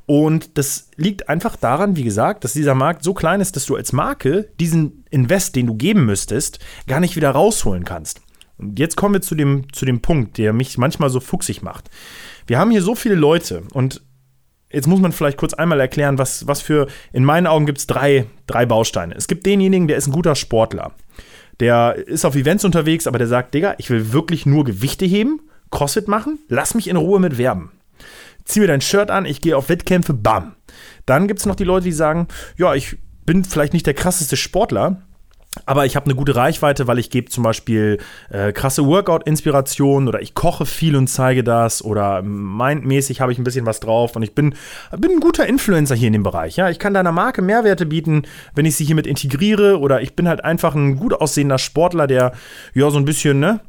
Und 0.05 0.57
das 0.57 0.89
liegt 0.97 1.29
einfach 1.29 1.55
daran, 1.55 1.95
wie 1.95 2.03
gesagt, 2.03 2.43
dass 2.43 2.53
dieser 2.53 2.75
Markt 2.75 3.03
so 3.03 3.15
klein 3.15 3.41
ist, 3.41 3.55
dass 3.55 3.65
du 3.65 3.75
als 3.75 3.91
Marke 3.91 4.49
diesen 4.59 5.03
Invest, 5.09 5.55
den 5.55 5.65
du 5.65 5.73
geben 5.73 6.05
müsstest, 6.05 6.59
gar 6.87 6.99
nicht 6.99 7.15
wieder 7.15 7.31
rausholen 7.31 7.85
kannst. 7.85 8.21
Und 8.57 8.79
jetzt 8.79 8.95
kommen 8.95 9.15
wir 9.15 9.21
zu 9.21 9.35
dem, 9.35 9.71
zu 9.73 9.85
dem 9.85 10.01
Punkt, 10.01 10.37
der 10.37 10.53
mich 10.53 10.77
manchmal 10.77 11.09
so 11.09 11.19
fuchsig 11.19 11.61
macht. 11.61 11.89
Wir 12.47 12.59
haben 12.59 12.71
hier 12.71 12.81
so 12.81 12.95
viele 12.95 13.15
Leute 13.15 13.63
und 13.73 14.01
jetzt 14.71 14.87
muss 14.87 14.99
man 14.99 15.11
vielleicht 15.11 15.37
kurz 15.37 15.53
einmal 15.53 15.79
erklären, 15.79 16.17
was, 16.17 16.47
was 16.47 16.61
für, 16.61 16.87
in 17.11 17.25
meinen 17.25 17.47
Augen 17.47 17.65
gibt 17.65 17.79
es 17.79 17.87
drei, 17.87 18.25
drei 18.47 18.65
Bausteine. 18.65 19.15
Es 19.15 19.27
gibt 19.27 19.45
denjenigen, 19.45 19.87
der 19.87 19.97
ist 19.97 20.07
ein 20.07 20.13
guter 20.13 20.35
Sportler. 20.35 20.93
Der 21.59 21.95
ist 21.95 22.25
auf 22.25 22.35
Events 22.35 22.65
unterwegs, 22.65 23.07
aber 23.07 23.17
der 23.17 23.27
sagt, 23.27 23.53
Digga, 23.53 23.75
ich 23.77 23.89
will 23.89 24.11
wirklich 24.11 24.45
nur 24.45 24.65
Gewichte 24.65 25.05
heben, 25.05 25.41
CrossFit 25.71 26.07
machen, 26.07 26.39
lass 26.49 26.75
mich 26.75 26.87
in 26.87 26.97
Ruhe 26.97 27.19
mit 27.19 27.37
werben. 27.37 27.71
Zieh 28.43 28.59
mir 28.59 28.67
dein 28.67 28.81
Shirt 28.81 29.09
an, 29.09 29.25
ich 29.25 29.41
gehe 29.41 29.57
auf 29.57 29.69
Wettkämpfe, 29.69 30.13
bam. 30.13 30.55
Dann 31.05 31.27
gibt 31.27 31.39
es 31.39 31.45
noch 31.45 31.55
die 31.55 31.63
Leute, 31.63 31.85
die 31.85 31.91
sagen, 31.91 32.27
ja, 32.57 32.75
ich 32.75 32.97
bin 33.25 33.43
vielleicht 33.43 33.73
nicht 33.73 33.87
der 33.87 33.93
krasseste 33.93 34.37
Sportler, 34.37 35.01
aber 35.65 35.85
ich 35.85 35.95
habe 35.95 36.05
eine 36.05 36.15
gute 36.15 36.35
Reichweite, 36.35 36.87
weil 36.87 36.99
ich 36.99 37.09
gebe 37.09 37.29
zum 37.29 37.43
Beispiel 37.43 37.99
äh, 38.29 38.51
krasse 38.51 38.85
Workout-Inspirationen 38.85 40.07
oder 40.07 40.21
ich 40.21 40.33
koche 40.33 40.65
viel 40.65 40.95
und 40.95 41.07
zeige 41.07 41.43
das 41.43 41.83
oder 41.83 42.21
mindmäßig 42.21 43.21
habe 43.21 43.31
ich 43.31 43.37
ein 43.37 43.43
bisschen 43.43 43.65
was 43.65 43.79
drauf 43.79 44.15
und 44.15 44.23
ich 44.23 44.35
bin, 44.35 44.55
bin 44.97 45.11
ein 45.11 45.19
guter 45.19 45.45
Influencer 45.45 45.95
hier 45.95 46.07
in 46.07 46.13
dem 46.13 46.23
Bereich. 46.23 46.57
Ja, 46.57 46.69
ich 46.69 46.79
kann 46.79 46.93
deiner 46.93 47.11
Marke 47.11 47.41
Mehrwerte 47.41 47.85
bieten, 47.85 48.23
wenn 48.53 48.65
ich 48.65 48.75
sie 48.75 48.85
hiermit 48.85 49.07
integriere 49.07 49.79
oder 49.79 50.01
ich 50.01 50.15
bin 50.15 50.27
halt 50.27 50.43
einfach 50.43 50.75
ein 50.75 50.97
gut 50.97 51.13
aussehender 51.13 51.57
Sportler, 51.57 52.07
der 52.07 52.33
ja 52.73 52.89
so 52.89 52.97
ein 52.97 53.05
bisschen, 53.05 53.39
ne, 53.39 53.61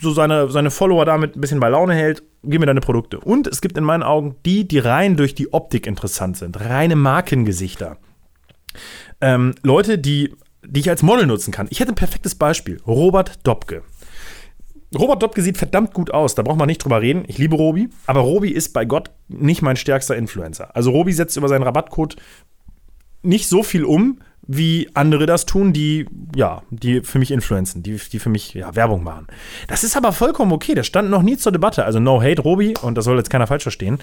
so 0.00 0.12
seine, 0.12 0.50
seine 0.50 0.70
Follower 0.70 1.04
damit 1.04 1.36
ein 1.36 1.40
bisschen 1.40 1.60
bei 1.60 1.68
Laune 1.68 1.94
hält. 1.94 2.22
Gib 2.42 2.60
mir 2.60 2.66
deine 2.66 2.80
Produkte. 2.80 3.20
Und 3.20 3.46
es 3.46 3.60
gibt 3.60 3.76
in 3.76 3.84
meinen 3.84 4.02
Augen 4.02 4.36
die, 4.46 4.66
die 4.66 4.78
rein 4.78 5.16
durch 5.16 5.34
die 5.34 5.52
Optik 5.52 5.86
interessant 5.86 6.38
sind, 6.38 6.58
reine 6.58 6.96
Markengesichter. 6.96 7.98
Ähm, 9.20 9.54
Leute, 9.62 9.98
die 9.98 10.34
die 10.64 10.80
ich 10.80 10.90
als 10.90 11.02
Model 11.02 11.26
nutzen 11.26 11.52
kann. 11.52 11.68
Ich 11.70 11.80
hätte 11.80 11.92
ein 11.92 11.96
perfektes 11.96 12.34
Beispiel. 12.34 12.80
Robert 12.86 13.46
Dobke. 13.46 13.82
Robert 14.96 15.22
Dobke 15.22 15.42
sieht 15.42 15.56
verdammt 15.56 15.94
gut 15.94 16.10
aus, 16.10 16.34
da 16.34 16.42
braucht 16.42 16.58
man 16.58 16.66
nicht 16.66 16.82
drüber 16.82 17.00
reden. 17.00 17.24
Ich 17.28 17.38
liebe 17.38 17.54
Robi, 17.54 17.90
aber 18.06 18.20
Robi 18.20 18.50
ist 18.50 18.72
bei 18.72 18.84
Gott 18.84 19.10
nicht 19.28 19.62
mein 19.62 19.76
stärkster 19.76 20.16
Influencer. 20.16 20.74
Also 20.74 20.90
Robi 20.90 21.12
setzt 21.12 21.36
über 21.36 21.48
seinen 21.48 21.62
Rabattcode 21.62 22.16
nicht 23.22 23.48
so 23.48 23.62
viel 23.62 23.84
um, 23.84 24.18
wie 24.46 24.88
andere 24.94 25.26
das 25.26 25.46
tun, 25.46 25.72
die, 25.72 26.06
ja, 26.34 26.62
die 26.70 27.02
für 27.02 27.18
mich 27.18 27.30
influenzen, 27.30 27.82
die, 27.82 28.00
die 28.12 28.18
für 28.18 28.30
mich 28.30 28.54
ja, 28.54 28.74
Werbung 28.74 29.04
machen. 29.04 29.26
Das 29.68 29.84
ist 29.84 29.96
aber 29.96 30.12
vollkommen 30.12 30.52
okay. 30.52 30.74
Das 30.74 30.86
stand 30.86 31.10
noch 31.10 31.22
nie 31.22 31.36
zur 31.36 31.52
Debatte. 31.52 31.84
Also 31.84 32.00
no 32.00 32.22
hate, 32.22 32.42
Robi, 32.42 32.74
und 32.82 32.96
das 32.96 33.04
soll 33.04 33.16
jetzt 33.16 33.30
keiner 33.30 33.46
falsch 33.46 33.62
verstehen. 33.62 33.98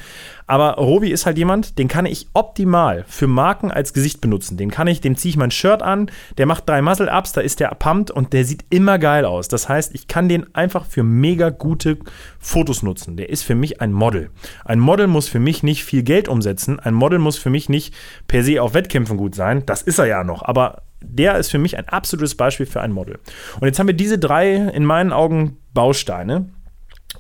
Aber 0.46 0.76
Robi 0.76 1.12
ist 1.12 1.26
halt 1.26 1.38
jemand, 1.38 1.78
den 1.78 1.88
kann 1.88 2.06
ich 2.06 2.28
optimal 2.34 3.04
für 3.08 3.28
Marken 3.28 3.72
als 3.72 3.94
Gesicht 3.94 4.22
benutzen. 4.22 4.58
Den 4.58 4.72
kann 4.72 4.88
ich, 4.88 5.02
dem 5.02 5.18
ziehe 5.18 5.32
ich 5.32 5.38
mein 5.38 5.52
Shirt 5.52 5.82
an, 5.82 6.10
der 6.38 6.46
macht 6.46 6.70
drei 6.70 6.82
Muscle-Ups, 6.82 7.34
da 7.34 7.42
ist 7.42 7.60
der 7.60 7.70
pumped 7.70 8.12
und 8.12 8.34
der 8.34 8.46
sieht 8.46 8.64
immer 8.70 9.00
geil 9.00 9.26
aus. 9.26 9.48
Das 9.48 9.68
heißt, 9.68 9.94
ich 9.96 10.08
kann 10.08 10.30
den 10.30 10.56
einfach 10.56 10.86
für 10.86 11.04
mega 11.04 11.50
gute 11.50 11.98
Fotos 12.40 12.84
nutzen. 12.84 13.18
Der 13.18 13.30
ist 13.30 13.44
für 13.44 13.56
mich 13.56 13.82
ein 13.82 13.92
Model. 13.92 14.30
Ein 14.64 14.80
Model 14.80 15.08
muss 15.08 15.28
für 15.28 15.40
mich 15.40 15.64
nicht 15.64 15.84
viel 15.84 16.04
Geld 16.04 16.28
umsetzen. 16.30 16.80
Ein 16.80 16.94
Model 16.94 17.20
muss 17.20 17.38
für 17.38 17.50
mich 17.50 17.68
nicht 17.68 17.94
per 18.28 18.44
se 18.44 18.62
auf 18.62 18.74
Wettkämpfen 18.74 19.18
gut 19.18 19.36
sein. 19.36 19.64
Das 19.66 19.82
ist 19.82 20.00
er 20.00 20.06
ja 20.06 20.24
noch. 20.28 20.44
Aber 20.44 20.84
der 21.02 21.38
ist 21.38 21.50
für 21.50 21.58
mich 21.58 21.78
ein 21.78 21.90
absolutes 21.90 22.36
Beispiel 22.36 22.66
für 22.66 22.82
ein 22.82 22.92
Model. 22.92 23.20
Und 23.60 23.68
jetzt 23.68 23.80
haben 23.80 23.88
wir 23.88 23.96
diese 23.96 24.20
drei 24.20 24.54
in 24.54 24.86
meinen 24.86 25.14
Augen 25.14 25.58
Bausteine. 25.74 26.50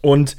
Und 0.01 0.37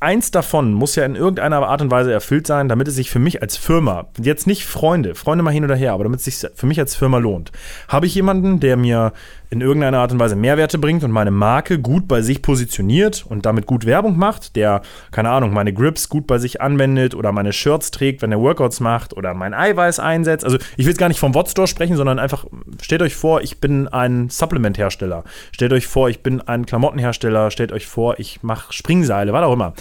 eins 0.00 0.30
davon 0.30 0.72
muss 0.72 0.96
ja 0.96 1.04
in 1.04 1.14
irgendeiner 1.14 1.66
Art 1.66 1.82
und 1.82 1.90
Weise 1.90 2.12
erfüllt 2.12 2.46
sein, 2.46 2.68
damit 2.68 2.88
es 2.88 2.94
sich 2.94 3.10
für 3.10 3.18
mich 3.18 3.42
als 3.42 3.56
Firma, 3.56 4.08
jetzt 4.20 4.46
nicht 4.46 4.64
Freunde, 4.64 5.14
Freunde 5.14 5.44
mal 5.44 5.50
hin 5.50 5.64
oder 5.64 5.76
her, 5.76 5.92
aber 5.92 6.04
damit 6.04 6.20
es 6.20 6.24
sich 6.24 6.50
für 6.54 6.66
mich 6.66 6.80
als 6.80 6.96
Firma 6.96 7.18
lohnt. 7.18 7.52
Habe 7.88 8.06
ich 8.06 8.14
jemanden, 8.14 8.60
der 8.60 8.76
mir 8.76 9.12
in 9.50 9.60
irgendeiner 9.60 9.98
Art 9.98 10.12
und 10.12 10.20
Weise 10.20 10.36
Mehrwerte 10.36 10.78
bringt 10.78 11.02
und 11.02 11.10
meine 11.10 11.32
Marke 11.32 11.80
gut 11.80 12.06
bei 12.06 12.22
sich 12.22 12.40
positioniert 12.40 13.26
und 13.28 13.46
damit 13.46 13.66
gut 13.66 13.84
Werbung 13.84 14.16
macht, 14.16 14.54
der, 14.54 14.82
keine 15.10 15.30
Ahnung, 15.30 15.52
meine 15.52 15.72
Grips 15.72 16.08
gut 16.08 16.28
bei 16.28 16.38
sich 16.38 16.60
anwendet 16.60 17.16
oder 17.16 17.32
meine 17.32 17.52
Shirts 17.52 17.90
trägt, 17.90 18.22
wenn 18.22 18.30
er 18.30 18.40
Workouts 18.40 18.78
macht 18.78 19.16
oder 19.16 19.34
mein 19.34 19.52
Eiweiß 19.52 19.98
einsetzt. 19.98 20.44
Also 20.44 20.58
ich 20.76 20.86
will 20.86 20.92
jetzt 20.92 20.98
gar 20.98 21.08
nicht 21.08 21.18
vom 21.18 21.34
Wotstore 21.34 21.66
sprechen, 21.66 21.96
sondern 21.96 22.20
einfach, 22.20 22.44
stellt 22.80 23.02
euch 23.02 23.16
vor, 23.16 23.42
ich 23.42 23.58
bin 23.58 23.88
ein 23.88 24.30
Supplement-Hersteller. 24.30 25.24
Stellt 25.50 25.72
euch 25.72 25.88
vor, 25.88 26.08
ich 26.08 26.22
bin 26.22 26.40
ein 26.40 26.64
Klamottenhersteller. 26.64 27.50
Stellt 27.50 27.72
euch 27.72 27.88
vor, 27.88 28.20
ich 28.20 28.44
mache 28.44 28.72
Springseile, 28.72 29.32
was 29.32 29.42
auch 29.42 29.52
immer. 29.52 29.74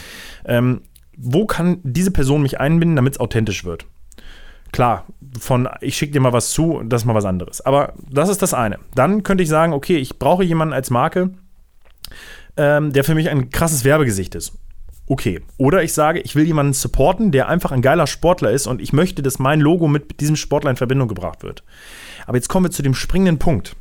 Ähm, 0.46 0.82
wo 1.18 1.46
kann 1.46 1.80
diese 1.84 2.12
Person 2.12 2.42
mich 2.42 2.60
einbinden, 2.60 2.96
damit 2.96 3.14
es 3.14 3.20
authentisch 3.20 3.66
wird? 3.66 3.86
Klar, 4.72 5.06
von 5.40 5.68
ich 5.82 5.98
schicke 5.98 6.14
dir 6.14 6.20
mal 6.20 6.34
was 6.34 6.52
zu, 6.52 6.82
das 6.86 7.02
ist 7.02 7.06
mal 7.06 7.16
was 7.16 7.26
anderes. 7.26 7.62
Aber 7.62 7.94
das 8.10 8.30
ist 8.30 8.42
das 8.42 8.54
eine. 8.54 8.80
Dann 8.96 9.24
könnte 9.24 9.44
ich 9.44 9.50
sagen, 9.50 9.74
okay, 9.74 9.98
ich 9.98 10.20
brauche 10.20 10.44
jemanden 10.44 10.74
als 10.74 10.90
Marke, 10.90 11.32
ähm, 12.56 12.94
der 12.94 13.04
für 13.04 13.16
mich 13.16 13.30
ein 13.30 13.50
krasses 13.50 13.84
Werbegesicht 13.84 14.36
ist. 14.36 14.54
Okay. 15.12 15.42
Oder 15.58 15.84
ich 15.84 15.94
sage, 15.94 16.20
ich 16.20 16.36
will 16.36 16.46
jemanden 16.46 16.74
supporten, 16.74 17.32
der 17.32 17.50
einfach 17.50 17.72
ein 17.72 17.82
geiler 17.82 18.06
Sportler 18.06 18.52
ist 18.52 18.68
und 18.68 18.80
ich 18.80 18.94
möchte, 18.94 19.24
dass 19.24 19.40
mein 19.40 19.60
Logo 19.60 19.88
mit 19.88 20.22
diesem 20.22 20.36
Sportler 20.36 20.70
in 20.70 20.78
Verbindung 20.78 21.08
gebracht 21.08 21.42
wird. 21.42 21.64
Aber 22.28 22.38
jetzt 22.38 22.48
kommen 22.48 22.68
wir 22.68 22.72
zu 22.72 22.84
dem 22.84 22.94
springenden 22.94 23.40
Punkt. 23.40 23.76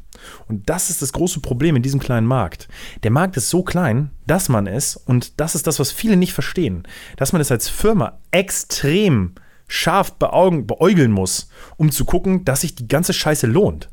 Und 0.47 0.71
das 0.71 0.89
ist 0.89 1.03
das 1.03 1.13
große 1.13 1.41
Problem 1.41 1.77
in 1.77 1.83
diesem 1.83 2.01
kleinen 2.01 2.27
Markt. 2.27 2.67
Der 3.03 3.11
Markt 3.11 3.37
ist 3.37 3.51
so 3.51 3.63
klein, 3.63 4.11
dass 4.27 4.49
man 4.49 4.67
es, 4.67 4.97
und 4.97 5.39
das 5.39 5.55
ist 5.55 5.67
das, 5.67 5.79
was 5.79 5.93
viele 5.93 6.17
nicht 6.17 6.33
verstehen, 6.33 6.85
dass 7.19 7.33
man 7.35 7.43
es 7.43 7.53
als 7.53 7.69
Firma 7.69 8.19
extrem 8.31 9.35
scharf 9.69 10.15
beaugen, 10.15 10.67
beäugeln 10.67 11.13
muss, 11.13 11.51
um 11.77 11.93
zu 11.93 12.07
gucken, 12.07 12.47
dass 12.47 12.63
sich 12.63 12.75
die 12.75 12.89
ganze 12.89 13.13
Scheiße 13.13 13.47
lohnt. 13.47 13.91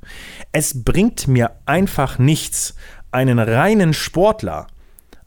Es 0.54 0.86
bringt 0.86 1.28
mir 1.28 1.52
einfach 1.66 2.18
nichts, 2.18 2.76
einen 3.12 3.40
reinen 3.40 3.94
Sportler 3.94 4.68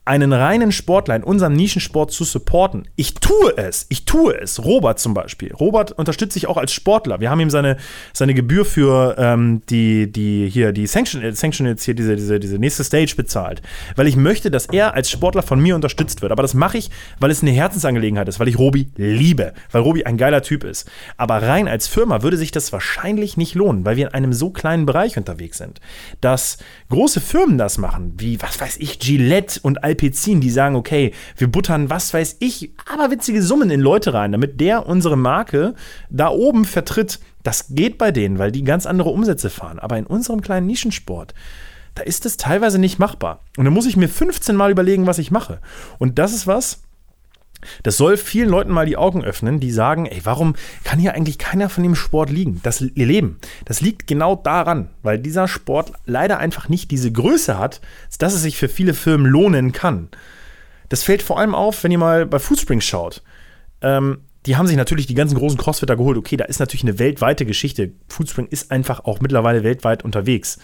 einen 0.09 0.33
reinen 0.33 0.73
Sportler 0.73 1.17
in 1.17 1.23
unserem 1.23 1.53
Nischensport 1.53 2.11
zu 2.11 2.25
supporten. 2.25 2.89
Ich 2.97 3.15
tue 3.15 3.57
es, 3.59 3.85
ich 3.91 4.07
tue 4.07 4.41
es. 4.41 4.65
Robert 4.65 4.99
zum 4.99 5.13
Beispiel. 5.13 5.53
Robert 5.53 5.93
unterstütze 5.93 6.39
ich 6.39 6.49
auch 6.49 6.57
als 6.57 6.73
Sportler. 6.73 7.21
Wir 7.21 7.31
haben 7.31 7.41
ihm 7.41 7.51
seine, 7.51 7.77
seine 8.15 8.33
Gebühr 8.33 8.65
für 8.65 9.17
ähm, 9.19 9.61
die, 9.69 10.11
die 10.11 10.49
hier, 10.49 10.73
die 10.73 10.87
Sanction, 10.87 11.35
Sanction 11.35 11.67
jetzt 11.67 11.85
hier, 11.85 11.95
diese, 11.95 12.17
diese, 12.17 12.41
diese 12.41 12.59
nächste 12.59 12.85
Stage 12.85 13.15
bezahlt. 13.17 13.61
Weil 13.97 14.07
ich 14.07 14.17
möchte, 14.17 14.51
dass 14.51 14.65
er 14.67 14.95
als 14.95 15.11
Sportler 15.11 15.43
von 15.43 15.61
mir 15.61 15.75
unterstützt 15.75 16.23
wird. 16.23 16.33
Aber 16.33 16.43
das 16.43 16.55
mache 16.55 16.79
ich, 16.79 16.91
weil 17.21 17.31
es 17.31 17.43
eine 17.43 17.51
Herzensangelegenheit 17.51 18.29
ist, 18.29 18.41
weil 18.41 18.49
ich 18.49 18.59
Robi 18.59 18.89
liebe, 18.97 19.53
weil 19.73 19.83
Robi 19.83 20.05
ein 20.05 20.17
geiler 20.17 20.41
Typ 20.41 20.65
ist. 20.65 20.91
Aber 21.19 21.43
rein 21.43 21.69
als 21.69 21.87
Firma 21.87 22.23
würde 22.23 22.39
sich 22.39 22.51
das 22.51 22.73
wahrscheinlich 22.73 23.37
nicht 23.37 23.55
lohnen, 23.55 23.85
weil 23.85 23.97
wir 23.97 24.07
in 24.07 24.15
einem 24.15 24.33
so 24.33 24.49
kleinen 24.49 24.87
Bereich 24.87 25.19
unterwegs 25.19 25.59
sind. 25.59 25.81
Dass 26.23 26.57
große 26.89 27.21
Firmen 27.21 27.59
das 27.59 27.77
machen, 27.77 28.15
wie, 28.17 28.41
was 28.41 28.59
weiß 28.59 28.79
ich, 28.79 28.99
Gillette 29.01 29.61
und 29.63 29.85
Alpine 29.85 29.98
Alpecin, 29.99 30.41
die 30.41 30.51
sagen, 30.51 30.77
okay, 30.77 31.13
wir 31.37 31.51
buttern, 31.51 31.91
was 31.91 32.15
weiß 32.15 32.37
ich, 32.39 32.73
aber 32.93 33.11
witzige 33.11 33.43
Summen 33.43 33.71
in 33.71 33.81
Leute 33.81 34.15
rein, 34.15 34.33
damit 34.33 34.61
der 34.61 34.87
unsere 34.87 35.17
Marke 35.17 35.75
da 36.09 36.29
oben 36.29 36.65
vertritt. 36.65 37.19
Das 37.43 37.67
geht 37.71 37.99
bei 37.99 38.13
denen, 38.13 38.39
weil 38.39 38.53
die 38.53 38.63
ganz 38.63 38.87
andere 38.87 39.11
Umsätze 39.11 39.51
fahren. 39.51 39.79
Aber 39.79 39.99
in 39.99 40.07
unserem 40.07 40.41
kleinen 40.41 40.67
Nischensport, 40.67 41.35
da 41.95 42.03
ist 42.03 42.27
es 42.27 42.37
teilweise 42.37 42.79
nicht 42.79 42.99
machbar. 42.99 43.41
Und 43.57 43.65
dann 43.65 43.75
muss 43.75 43.87
ich 43.87 43.97
mir 43.97 44.09
15 44.09 44.55
Mal 44.55 44.71
überlegen, 44.71 45.07
was 45.07 45.19
ich 45.19 45.33
mache. 45.33 45.61
Und 45.99 46.19
das 46.19 46.33
ist 46.33 46.47
was, 46.47 46.83
das 47.83 47.97
soll 47.97 48.17
vielen 48.17 48.49
Leuten 48.49 48.73
mal 48.73 48.87
die 48.87 48.97
Augen 48.97 49.25
öffnen, 49.25 49.61
die 49.61 49.71
sagen, 49.71 50.07
ey, 50.07 50.21
warum 50.25 50.55
kann 50.85 50.99
hier 50.99 51.15
eigentlich 51.15 51.39
keiner 51.39 51.69
von 51.69 51.83
dem 51.83 51.95
Sport 51.95 52.31
liegen? 52.31 52.61
Das 52.63 52.81
Leben, 52.81 53.39
das 53.65 53.81
liegt 53.81 54.07
genau 54.07 54.37
daran, 54.37 54.91
weil 55.03 55.19
dieser 55.19 55.49
Sport 55.49 55.93
leider 56.07 56.39
einfach 56.39 56.69
nicht 56.69 56.91
diese 56.91 57.13
Größe 57.13 57.59
hat, 57.59 57.81
dass 58.19 58.35
es 58.35 58.43
sich 58.43 58.57
für 58.57 58.69
viele 58.69 58.95
Firmen 58.95 59.27
lohnen 59.27 59.73
kann. 59.73 60.09
Das 60.89 61.03
fällt 61.03 61.23
vor 61.23 61.39
allem 61.39 61.55
auf, 61.55 61.85
wenn 61.85 61.93
ihr 61.93 61.99
mal 61.99 62.27
bei 62.27 62.39
Foodspring 62.39 62.81
schaut. 62.81 63.23
Ähm, 63.83 64.19
die 64.47 64.57
haben 64.57 64.67
sich 64.67 64.77
natürlich 64.77 65.07
die 65.07 65.15
ganzen 65.15 65.37
großen 65.37 65.59
Crossfitter 65.59 65.97
geholt. 65.97 66.17
Okay, 66.17 66.37
da 66.37 66.45
ist 66.45 66.61
natürlich 66.61 66.85
eine 66.85 66.99
weltweite 66.99 67.45
Geschichte. 67.45 67.93
Foodspring 68.09 68.47
ist 68.47 68.71
einfach 68.71 69.05
auch 69.05 69.21
mittlerweile 69.21 69.63
weltweit 69.63 70.05
unterwegs. 70.05 70.59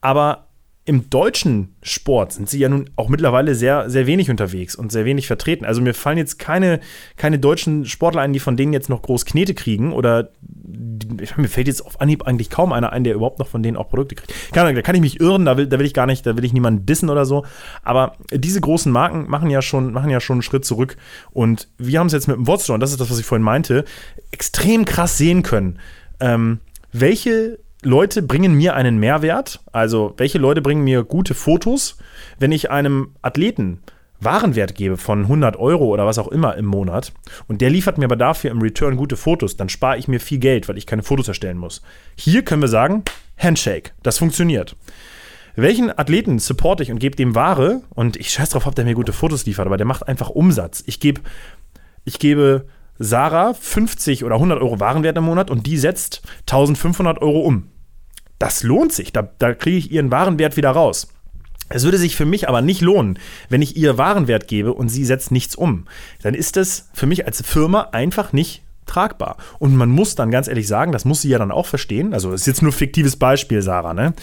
Aber 0.00 0.49
im 0.90 1.08
deutschen 1.08 1.76
Sport 1.84 2.32
sind 2.32 2.48
sie 2.50 2.58
ja 2.58 2.68
nun 2.68 2.90
auch 2.96 3.08
mittlerweile 3.08 3.54
sehr, 3.54 3.88
sehr 3.88 4.08
wenig 4.08 4.28
unterwegs 4.28 4.74
und 4.74 4.90
sehr 4.90 5.04
wenig 5.04 5.28
vertreten. 5.28 5.64
Also 5.64 5.80
mir 5.80 5.94
fallen 5.94 6.18
jetzt 6.18 6.40
keine, 6.40 6.80
keine 7.16 7.38
deutschen 7.38 7.86
Sportler 7.86 8.22
ein, 8.22 8.32
die 8.32 8.40
von 8.40 8.56
denen 8.56 8.72
jetzt 8.72 8.88
noch 8.88 9.00
groß 9.00 9.24
Knete 9.24 9.54
kriegen 9.54 9.92
oder 9.92 10.30
mir 11.36 11.46
fällt 11.46 11.68
jetzt 11.68 11.86
auf 11.86 12.00
Anhieb 12.00 12.26
eigentlich 12.26 12.50
kaum 12.50 12.72
einer 12.72 12.92
ein, 12.92 13.04
der 13.04 13.14
überhaupt 13.14 13.38
noch 13.38 13.46
von 13.46 13.62
denen 13.62 13.76
auch 13.76 13.88
Produkte 13.88 14.16
kriegt. 14.16 14.34
Keine 14.52 14.74
da 14.74 14.82
kann 14.82 14.96
ich 14.96 15.00
mich 15.00 15.20
irren, 15.20 15.44
da 15.44 15.56
will, 15.56 15.68
da 15.68 15.78
will 15.78 15.86
ich 15.86 15.94
gar 15.94 16.06
nicht, 16.06 16.26
da 16.26 16.36
will 16.36 16.44
ich 16.44 16.52
niemanden 16.52 16.86
dissen 16.86 17.08
oder 17.08 17.24
so. 17.24 17.46
Aber 17.84 18.16
diese 18.32 18.60
großen 18.60 18.90
Marken 18.90 19.30
machen 19.30 19.48
ja 19.48 19.62
schon, 19.62 19.92
machen 19.92 20.10
ja 20.10 20.18
schon 20.18 20.38
einen 20.38 20.42
Schritt 20.42 20.64
zurück. 20.64 20.96
Und 21.30 21.68
wir 21.78 22.00
haben 22.00 22.08
es 22.08 22.14
jetzt 22.14 22.26
mit 22.26 22.36
dem 22.36 22.48
und 22.48 22.80
das 22.80 22.90
ist 22.90 23.00
das, 23.00 23.12
was 23.12 23.20
ich 23.20 23.26
vorhin 23.26 23.44
meinte, 23.44 23.84
extrem 24.32 24.84
krass 24.84 25.16
sehen 25.16 25.44
können. 25.44 25.78
Ähm, 26.18 26.58
welche 26.90 27.60
Leute 27.82 28.22
bringen 28.22 28.54
mir 28.54 28.74
einen 28.74 28.98
Mehrwert? 28.98 29.60
Also, 29.72 30.12
welche 30.18 30.38
Leute 30.38 30.60
bringen 30.60 30.84
mir 30.84 31.02
gute 31.02 31.34
Fotos, 31.34 31.96
wenn 32.38 32.52
ich 32.52 32.70
einem 32.70 33.14
Athleten 33.22 33.80
Warenwert 34.20 34.74
gebe 34.74 34.98
von 34.98 35.22
100 35.22 35.56
Euro 35.56 35.86
oder 35.86 36.04
was 36.04 36.18
auch 36.18 36.28
immer 36.28 36.56
im 36.56 36.66
Monat 36.66 37.12
und 37.48 37.62
der 37.62 37.70
liefert 37.70 37.96
mir 37.96 38.04
aber 38.04 38.16
dafür 38.16 38.50
im 38.50 38.60
Return 38.60 38.96
gute 38.96 39.16
Fotos, 39.16 39.56
dann 39.56 39.70
spare 39.70 39.96
ich 39.96 40.08
mir 40.08 40.20
viel 40.20 40.38
Geld, 40.38 40.68
weil 40.68 40.76
ich 40.76 40.86
keine 40.86 41.02
Fotos 41.02 41.28
erstellen 41.28 41.56
muss. 41.56 41.80
Hier 42.16 42.42
können 42.42 42.60
wir 42.60 42.68
sagen, 42.68 43.02
Handshake, 43.38 43.92
das 44.02 44.18
funktioniert. 44.18 44.76
Welchen 45.56 45.90
Athleten 45.90 46.38
supporte 46.38 46.82
ich 46.82 46.90
und 46.90 46.98
gebe 46.98 47.16
dem 47.16 47.34
Ware 47.34 47.82
und 47.94 48.18
ich 48.18 48.30
scheiß 48.30 48.50
drauf, 48.50 48.66
ob 48.66 48.74
der 48.74 48.84
mir 48.84 48.94
gute 48.94 49.14
Fotos 49.14 49.46
liefert, 49.46 49.66
aber 49.66 49.78
der 49.78 49.86
macht 49.86 50.06
einfach 50.06 50.28
Umsatz. 50.28 50.82
Ich 50.86 51.00
gebe, 51.00 51.22
ich 52.04 52.18
gebe 52.18 52.66
Sarah 53.02 53.54
50 53.54 54.24
oder 54.24 54.34
100 54.34 54.60
Euro 54.60 54.78
Warenwert 54.78 55.16
im 55.16 55.24
Monat 55.24 55.50
und 55.50 55.66
die 55.66 55.78
setzt 55.78 56.20
1500 56.42 57.22
Euro 57.22 57.40
um. 57.40 57.70
Das 58.38 58.62
lohnt 58.62 58.92
sich. 58.92 59.10
Da, 59.10 59.22
da 59.38 59.54
kriege 59.54 59.78
ich 59.78 59.90
ihren 59.90 60.10
Warenwert 60.10 60.58
wieder 60.58 60.70
raus. 60.70 61.08
Es 61.70 61.84
würde 61.84 61.96
sich 61.96 62.14
für 62.14 62.26
mich 62.26 62.46
aber 62.46 62.60
nicht 62.60 62.82
lohnen, 62.82 63.18
wenn 63.48 63.62
ich 63.62 63.76
ihr 63.76 63.96
Warenwert 63.96 64.48
gebe 64.48 64.74
und 64.74 64.90
sie 64.90 65.06
setzt 65.06 65.30
nichts 65.30 65.54
um. 65.54 65.86
Dann 66.22 66.34
ist 66.34 66.58
es 66.58 66.90
für 66.92 67.06
mich 67.06 67.24
als 67.24 67.40
Firma 67.40 67.88
einfach 67.92 68.34
nicht 68.34 68.62
tragbar. 68.90 69.36
Und 69.58 69.76
man 69.76 69.88
muss 69.88 70.14
dann 70.14 70.30
ganz 70.30 70.48
ehrlich 70.48 70.66
sagen, 70.66 70.92
das 70.92 71.04
muss 71.04 71.22
sie 71.22 71.28
ja 71.28 71.38
dann 71.38 71.50
auch 71.50 71.66
verstehen. 71.66 72.12
Also, 72.12 72.30
das 72.30 72.42
ist 72.42 72.46
jetzt 72.46 72.62
nur 72.62 72.72
fiktives 72.72 73.16
Beispiel, 73.16 73.62
Sarah, 73.62 73.94
ne? 73.94 74.14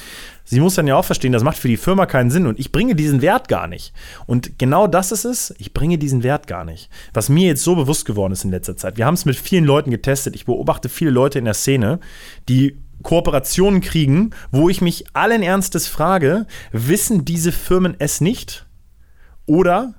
Sie 0.49 0.61
muss 0.61 0.75
dann 0.75 0.87
ja 0.87 0.95
auch 0.95 1.03
verstehen, 1.03 1.33
das 1.33 1.43
macht 1.43 1.57
für 1.57 1.67
die 1.67 1.75
Firma 1.75 2.05
keinen 2.05 2.31
Sinn 2.31 2.47
und 2.47 2.57
ich 2.57 2.71
bringe 2.71 2.95
diesen 2.95 3.21
Wert 3.21 3.49
gar 3.49 3.67
nicht. 3.67 3.93
Und 4.27 4.57
genau 4.57 4.87
das 4.87 5.11
ist 5.11 5.25
es, 5.25 5.53
ich 5.57 5.73
bringe 5.73 5.97
diesen 5.97 6.23
Wert 6.23 6.47
gar 6.47 6.63
nicht. 6.63 6.89
Was 7.13 7.27
mir 7.27 7.47
jetzt 7.47 7.63
so 7.63 7.75
bewusst 7.75 8.05
geworden 8.05 8.31
ist 8.31 8.45
in 8.45 8.51
letzter 8.51 8.77
Zeit. 8.77 8.95
Wir 8.95 9.05
haben 9.05 9.15
es 9.15 9.25
mit 9.25 9.35
vielen 9.35 9.65
Leuten 9.65 9.91
getestet. 9.91 10.35
Ich 10.35 10.45
beobachte 10.45 10.87
viele 10.87 11.11
Leute 11.11 11.37
in 11.37 11.43
der 11.43 11.53
Szene, 11.53 11.99
die 12.47 12.77
Kooperationen 13.03 13.81
kriegen, 13.81 14.31
wo 14.49 14.69
ich 14.69 14.79
mich 14.79 15.05
allen 15.13 15.43
Ernstes 15.43 15.87
frage, 15.87 16.47
wissen 16.71 17.25
diese 17.25 17.51
Firmen 17.51 17.95
es 17.99 18.21
nicht? 18.21 18.65
Oder 19.47 19.95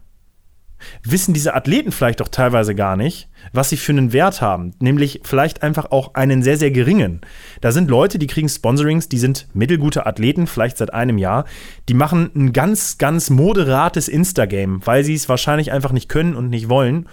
wissen 1.02 1.34
diese 1.34 1.54
Athleten 1.54 1.92
vielleicht 1.92 2.22
auch 2.22 2.28
teilweise 2.28 2.74
gar 2.74 2.96
nicht, 2.96 3.28
was 3.52 3.68
sie 3.68 3.76
für 3.76 3.92
einen 3.92 4.12
Wert 4.12 4.40
haben, 4.40 4.74
nämlich 4.78 5.20
vielleicht 5.24 5.62
einfach 5.62 5.90
auch 5.90 6.14
einen 6.14 6.42
sehr, 6.42 6.56
sehr 6.56 6.70
geringen. 6.70 7.20
Da 7.60 7.72
sind 7.72 7.90
Leute, 7.90 8.18
die 8.18 8.26
kriegen 8.26 8.48
Sponsorings, 8.48 9.08
die 9.08 9.18
sind 9.18 9.48
mittelgute 9.54 10.06
Athleten, 10.06 10.46
vielleicht 10.46 10.78
seit 10.78 10.92
einem 10.92 11.18
Jahr, 11.18 11.44
die 11.88 11.94
machen 11.94 12.30
ein 12.34 12.52
ganz, 12.52 12.98
ganz 12.98 13.30
moderates 13.30 14.08
Instagame, 14.08 14.80
weil 14.84 15.04
sie 15.04 15.14
es 15.14 15.28
wahrscheinlich 15.28 15.72
einfach 15.72 15.92
nicht 15.92 16.08
können 16.08 16.34
und 16.34 16.50
nicht 16.50 16.68
wollen. 16.68 17.08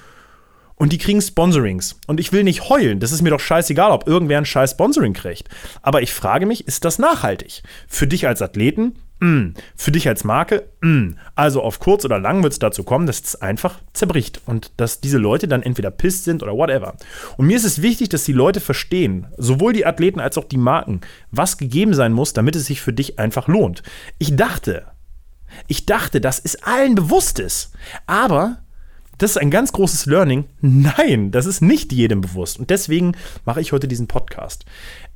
Und 0.78 0.92
die 0.92 0.98
kriegen 0.98 1.22
Sponsorings. 1.22 2.00
Und 2.06 2.20
ich 2.20 2.34
will 2.34 2.44
nicht 2.44 2.68
heulen. 2.70 3.00
Das 3.00 3.14
ist 3.14 3.22
mir 3.22 3.30
doch 3.30 3.40
scheißegal, 3.40 3.92
ob 3.92 4.08
irgendwer 4.08 4.38
ein 4.38 4.46
scheiß 4.46 4.72
Sponsoring 4.72 5.14
kriegt. 5.14 5.48
Aber 5.82 6.02
ich 6.02 6.14
frage 6.14 6.46
mich, 6.46 6.68
ist 6.68 6.84
das 6.84 7.00
nachhaltig? 7.00 7.64
Für 7.88 8.08
dich 8.08 8.28
als 8.28 8.42
Athleten? 8.42 8.96
Mm. 9.20 9.54
Für 9.76 9.92
dich 9.92 10.08
als 10.08 10.24
Marke? 10.24 10.70
Mm. 10.82 11.12
Also 11.36 11.62
auf 11.62 11.80
kurz 11.80 12.04
oder 12.04 12.20
lang 12.20 12.44
wird 12.44 12.54
es 12.54 12.60
dazu 12.60 12.84
kommen, 12.84 13.06
dass 13.08 13.22
es 13.22 13.42
einfach 13.42 13.80
zerbricht 13.94 14.42
und 14.46 14.72
dass 14.78 15.00
diese 15.00 15.18
Leute 15.18 15.48
dann 15.48 15.64
entweder 15.64 15.92
pisst 15.92 16.26
sind 16.26 16.44
oder 16.44 16.54
whatever. 16.54 16.96
Und 17.38 17.48
mir 17.48 17.56
ist 17.56 17.64
es 17.64 17.82
wichtig, 17.82 18.10
dass 18.10 18.26
die 18.26 18.34
Leute 18.34 18.60
verstehen, 18.60 19.28
sowohl 19.38 19.74
die 19.74 19.86
Athleten 19.86 20.20
als 20.20 20.38
auch 20.38 20.46
die 20.46 20.58
Marken, 20.58 21.02
was 21.32 21.58
gegeben 21.58 21.94
sein 21.94 22.12
muss, 22.12 22.34
damit 22.34 22.56
es 22.56 22.66
sich 22.66 22.82
für 22.82 22.94
dich 22.94 23.18
einfach 23.18 23.48
lohnt. 23.48 23.84
Ich 24.18 24.36
dachte, 24.36 24.86
ich 25.68 25.86
dachte, 25.86 26.20
dass 26.20 26.40
es 26.40 26.62
allen 26.64 26.96
bewusst 26.96 27.40
ist. 27.40 27.72
Aber 28.08 28.58
das 29.18 29.32
ist 29.32 29.38
ein 29.38 29.52
ganz 29.52 29.72
großes 29.72 30.06
Learning. 30.06 30.46
Nein, 30.62 31.32
das 31.32 31.46
ist 31.46 31.62
nicht 31.62 31.92
jedem 31.94 32.22
bewusst. 32.22 32.60
Und 32.60 32.70
deswegen 32.70 33.16
mache 33.46 33.62
ich 33.62 33.72
heute 33.72 33.88
diesen 33.88 34.08
Podcast 34.08 34.66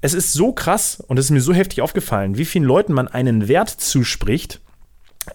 es 0.02 0.14
ist 0.14 0.34
so 0.34 0.54
krass 0.54 1.04
und 1.08 1.20
es 1.20 1.26
ist 1.26 1.32
mir 1.32 1.42
so 1.42 1.54
heftig 1.54 1.82
aufgefallen, 1.82 2.38
wie 2.38 2.46
vielen 2.46 2.64
Leuten 2.64 2.94
man 2.94 3.08
einen 3.08 3.48
Wert 3.48 3.70
zuspricht, 3.70 4.62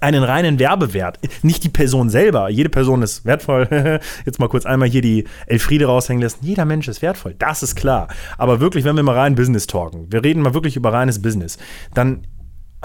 einen 0.01 0.25
reinen 0.25 0.59
Werbewert, 0.59 1.21
nicht 1.43 1.63
die 1.65 1.69
Person 1.69 2.09
selber. 2.09 2.49
Jede 2.49 2.71
Person 2.71 3.03
ist 3.03 3.25
wertvoll. 3.25 4.01
Jetzt 4.27 4.41
mal 4.41 4.49
kurz 4.49 4.67
einmal 4.67 4.89
hier 4.89 5.03
die 5.03 5.25
Elfriede 5.47 5.87
raushängen 5.87 6.23
lassen. 6.23 6.39
Jeder 6.41 6.65
Mensch 6.65 6.89
ist 6.89 7.03
wertvoll, 7.03 7.35
das 7.39 7.63
ist 7.63 7.77
klar. 7.77 8.09
Aber 8.39 8.61
wirklich, 8.61 8.85
wenn 8.85 8.97
wir 8.97 9.03
mal 9.03 9.17
rein 9.17 9.35
Business 9.35 9.67
talken, 9.67 10.11
wir 10.11 10.25
reden 10.25 10.43
mal 10.43 10.55
wirklich 10.55 10.77
über 10.77 10.93
reines 10.93 11.21
Business, 11.21 11.59
dann 11.93 12.27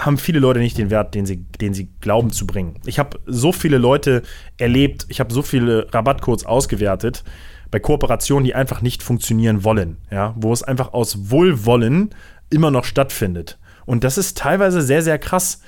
haben 0.04 0.18
viele 0.18 0.40
Leute 0.40 0.60
nicht 0.60 0.78
den 0.78 0.90
Wert, 0.90 1.14
den 1.14 1.26
sie, 1.26 1.44
den 1.60 1.74
sie 1.74 1.90
glauben 2.00 2.30
zu 2.30 2.46
bringen. 2.46 2.80
Ich 2.86 2.98
habe 2.98 3.20
so 3.26 3.52
viele 3.52 3.78
Leute 3.78 4.22
erlebt, 4.56 5.06
ich 5.08 5.20
habe 5.20 5.32
so 5.32 5.42
viele 5.42 5.92
Rabattcodes 5.92 6.46
ausgewertet, 6.46 7.24
bei 7.70 7.78
Kooperationen, 7.78 8.44
die 8.44 8.54
einfach 8.54 8.82
nicht 8.82 9.02
funktionieren 9.02 9.62
wollen, 9.62 9.98
ja, 10.10 10.34
wo 10.36 10.52
es 10.52 10.62
einfach 10.62 10.92
aus 10.92 11.30
Wohlwollen 11.30 12.10
immer 12.50 12.70
noch 12.70 12.84
stattfindet. 12.84 13.58
Und 13.86 14.04
das 14.04 14.18
ist 14.18 14.36
teilweise 14.36 14.82
sehr, 14.82 15.02
sehr 15.02 15.18
krass. 15.18 15.60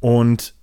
Und 0.00 0.54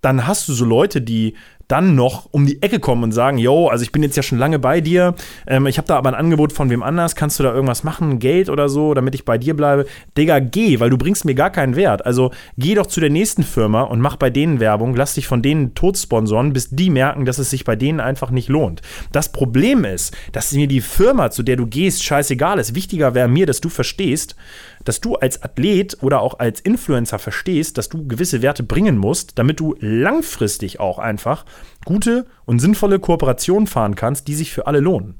dann 0.00 0.26
hast 0.26 0.48
du 0.48 0.52
so 0.52 0.64
Leute, 0.64 1.00
die 1.00 1.34
dann 1.68 1.94
noch 1.94 2.28
um 2.30 2.46
die 2.46 2.62
Ecke 2.62 2.78
kommen 2.78 3.02
und 3.02 3.12
sagen, 3.12 3.38
yo, 3.38 3.68
also 3.68 3.82
ich 3.82 3.92
bin 3.92 4.02
jetzt 4.02 4.16
ja 4.16 4.22
schon 4.22 4.38
lange 4.38 4.58
bei 4.58 4.80
dir, 4.80 5.14
ähm, 5.46 5.66
ich 5.66 5.78
habe 5.78 5.88
da 5.88 5.96
aber 5.96 6.10
ein 6.10 6.14
Angebot 6.14 6.52
von 6.52 6.70
wem 6.70 6.82
anders, 6.82 7.16
kannst 7.16 7.38
du 7.38 7.42
da 7.42 7.52
irgendwas 7.52 7.84
machen, 7.84 8.18
Geld 8.18 8.48
oder 8.48 8.68
so, 8.68 8.94
damit 8.94 9.14
ich 9.14 9.24
bei 9.24 9.38
dir 9.38 9.54
bleibe? 9.54 9.86
Digga, 10.16 10.38
geh, 10.38 10.80
weil 10.80 10.90
du 10.90 10.98
bringst 10.98 11.24
mir 11.24 11.34
gar 11.34 11.50
keinen 11.50 11.76
Wert. 11.76 12.06
Also 12.06 12.30
geh 12.56 12.74
doch 12.74 12.86
zu 12.86 13.00
der 13.00 13.10
nächsten 13.10 13.42
Firma 13.42 13.82
und 13.82 14.00
mach 14.00 14.16
bei 14.16 14.30
denen 14.30 14.60
Werbung, 14.60 14.94
lass 14.94 15.14
dich 15.14 15.26
von 15.26 15.42
denen 15.42 15.74
totsponsoren, 15.74 16.52
bis 16.52 16.70
die 16.70 16.90
merken, 16.90 17.24
dass 17.24 17.38
es 17.38 17.50
sich 17.50 17.64
bei 17.64 17.76
denen 17.76 18.00
einfach 18.00 18.30
nicht 18.30 18.48
lohnt. 18.48 18.82
Das 19.12 19.32
Problem 19.32 19.84
ist, 19.84 20.16
dass 20.32 20.52
mir 20.52 20.68
die 20.68 20.80
Firma, 20.80 21.30
zu 21.30 21.42
der 21.42 21.56
du 21.56 21.66
gehst, 21.66 22.04
scheißegal 22.04 22.58
ist. 22.58 22.74
Wichtiger 22.74 23.14
wäre 23.14 23.28
mir, 23.28 23.46
dass 23.46 23.60
du 23.60 23.68
verstehst, 23.68 24.36
dass 24.86 25.00
du 25.00 25.16
als 25.16 25.42
Athlet 25.42 26.02
oder 26.02 26.22
auch 26.22 26.38
als 26.38 26.60
Influencer 26.60 27.18
verstehst, 27.18 27.76
dass 27.76 27.88
du 27.88 28.06
gewisse 28.06 28.40
Werte 28.40 28.62
bringen 28.62 28.96
musst, 28.96 29.38
damit 29.38 29.60
du 29.60 29.76
langfristig 29.80 30.80
auch 30.80 30.98
einfach 30.98 31.44
gute 31.84 32.26
und 32.46 32.60
sinnvolle 32.60 32.98
Kooperationen 32.98 33.66
fahren 33.66 33.96
kannst, 33.96 34.28
die 34.28 34.34
sich 34.34 34.52
für 34.52 34.66
alle 34.66 34.80
lohnen. 34.80 35.16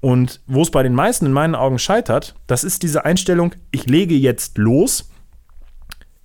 Und 0.00 0.40
wo 0.46 0.62
es 0.62 0.70
bei 0.70 0.82
den 0.82 0.94
meisten 0.94 1.26
in 1.26 1.32
meinen 1.32 1.54
Augen 1.54 1.78
scheitert, 1.78 2.34
das 2.46 2.64
ist 2.64 2.82
diese 2.82 3.04
Einstellung, 3.04 3.54
ich 3.70 3.86
lege 3.86 4.14
jetzt 4.14 4.58
los, 4.58 5.10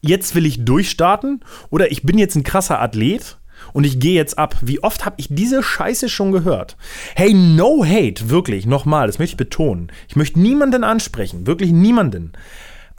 jetzt 0.02 0.36
will 0.36 0.46
ich 0.46 0.66
durchstarten 0.66 1.44
oder 1.70 1.92
ich 1.92 2.04
bin 2.04 2.18
jetzt 2.18 2.36
ein 2.36 2.44
krasser 2.44 2.82
Athlet 2.82 3.38
und 3.74 3.86
ich 3.86 4.00
gehe 4.00 4.14
jetzt 4.14 4.38
ab. 4.38 4.56
Wie 4.62 4.82
oft 4.84 5.06
habe 5.06 5.16
ich 5.18 5.28
diese 5.30 5.64
Scheiße 5.64 6.10
schon 6.10 6.32
gehört? 6.32 6.78
Hey, 7.16 7.34
no 7.34 7.84
hate, 7.86 8.30
wirklich, 8.30 8.66
nochmal, 8.66 9.08
das 9.08 9.20
möchte 9.20 9.34
ich 9.34 9.38
betonen. 9.38 9.92
Ich 10.08 10.16
möchte 10.16 10.40
niemanden 10.40 10.84
ansprechen, 10.84 11.48
wirklich 11.48 11.72
niemanden. 11.72 12.34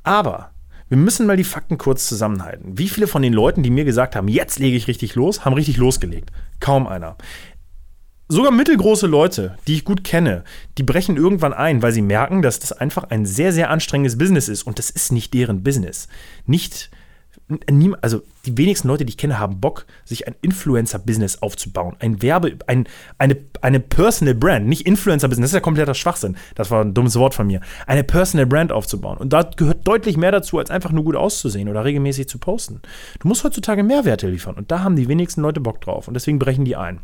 Aber 0.02 0.52
wir 0.88 0.96
müssen 0.96 1.26
mal 1.26 1.36
die 1.36 1.44
Fakten 1.44 1.78
kurz 1.78 2.08
zusammenhalten. 2.08 2.76
Wie 2.76 2.88
viele 2.88 3.06
von 3.06 3.22
den 3.22 3.32
Leuten, 3.32 3.62
die 3.62 3.70
mir 3.70 3.84
gesagt 3.84 4.16
haben, 4.16 4.26
jetzt 4.26 4.58
lege 4.58 4.76
ich 4.76 4.88
richtig 4.88 5.14
los, 5.14 5.44
haben 5.44 5.54
richtig 5.54 5.76
losgelegt? 5.76 6.30
Kaum 6.58 6.86
einer. 6.86 7.16
Sogar 8.28 8.52
mittelgroße 8.52 9.06
Leute, 9.06 9.56
die 9.66 9.74
ich 9.74 9.84
gut 9.84 10.04
kenne, 10.04 10.44
die 10.78 10.82
brechen 10.84 11.16
irgendwann 11.16 11.52
ein, 11.52 11.82
weil 11.82 11.92
sie 11.92 12.02
merken, 12.02 12.42
dass 12.42 12.60
das 12.60 12.72
einfach 12.72 13.04
ein 13.04 13.26
sehr, 13.26 13.52
sehr 13.52 13.70
anstrengendes 13.70 14.18
Business 14.18 14.48
ist. 14.48 14.64
Und 14.64 14.78
das 14.78 14.90
ist 14.90 15.10
nicht 15.10 15.34
deren 15.34 15.62
Business. 15.62 16.08
Nicht 16.46 16.90
also 18.00 18.22
die 18.46 18.56
wenigsten 18.56 18.88
Leute, 18.88 19.04
die 19.04 19.10
ich 19.10 19.16
kenne, 19.16 19.38
haben 19.38 19.60
Bock, 19.60 19.86
sich 20.04 20.26
ein 20.26 20.34
Influencer-Business 20.40 21.42
aufzubauen. 21.42 21.96
Ein 21.98 22.22
Werbe, 22.22 22.56
ein, 22.66 22.86
eine, 23.18 23.36
eine 23.60 23.80
Personal 23.80 24.34
Brand, 24.34 24.66
nicht 24.66 24.86
Influencer-Business, 24.86 25.50
das 25.50 25.50
ist 25.50 25.54
ja 25.54 25.60
kompletter 25.60 25.94
Schwachsinn. 25.94 26.36
Das 26.54 26.70
war 26.70 26.82
ein 26.82 26.94
dummes 26.94 27.16
Wort 27.16 27.34
von 27.34 27.46
mir. 27.46 27.60
Eine 27.86 28.04
Personal 28.04 28.46
Brand 28.46 28.72
aufzubauen. 28.72 29.18
Und 29.18 29.32
da 29.32 29.42
gehört 29.42 29.86
deutlich 29.86 30.16
mehr 30.16 30.32
dazu, 30.32 30.58
als 30.58 30.70
einfach 30.70 30.92
nur 30.92 31.04
gut 31.04 31.16
auszusehen 31.16 31.68
oder 31.68 31.84
regelmäßig 31.84 32.28
zu 32.28 32.38
posten. 32.38 32.80
Du 33.20 33.28
musst 33.28 33.44
heutzutage 33.44 33.82
Mehrwerte 33.82 34.28
liefern. 34.28 34.54
Und 34.54 34.70
da 34.70 34.82
haben 34.82 34.96
die 34.96 35.08
wenigsten 35.08 35.42
Leute 35.42 35.60
Bock 35.60 35.80
drauf. 35.80 36.08
Und 36.08 36.14
deswegen 36.14 36.38
brechen 36.38 36.64
die 36.64 36.76
ein. 36.76 37.00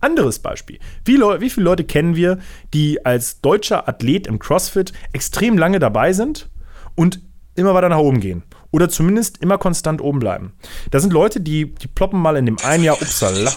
Anderes 0.00 0.38
Beispiel. 0.38 0.78
Wie, 1.04 1.18
wie 1.18 1.50
viele 1.50 1.64
Leute 1.64 1.84
kennen 1.84 2.16
wir, 2.16 2.38
die 2.72 3.04
als 3.04 3.42
deutscher 3.42 3.86
Athlet 3.86 4.26
im 4.26 4.38
CrossFit 4.38 4.94
extrem 5.12 5.58
lange 5.58 5.78
dabei 5.78 6.14
sind 6.14 6.48
und 6.94 7.20
immer 7.54 7.74
weiter 7.74 7.90
nach 7.90 7.98
oben 7.98 8.20
gehen? 8.20 8.42
Oder 8.70 8.88
zumindest 8.88 9.38
immer 9.38 9.58
konstant 9.58 10.00
oben 10.00 10.20
bleiben. 10.20 10.52
Da 10.90 11.00
sind 11.00 11.12
Leute, 11.12 11.40
die, 11.40 11.74
die 11.74 11.88
ploppen 11.88 12.20
mal 12.20 12.36
in 12.36 12.46
dem 12.46 12.58
einen 12.62 12.84
Jahr, 12.84 13.00
upsala, 13.00 13.52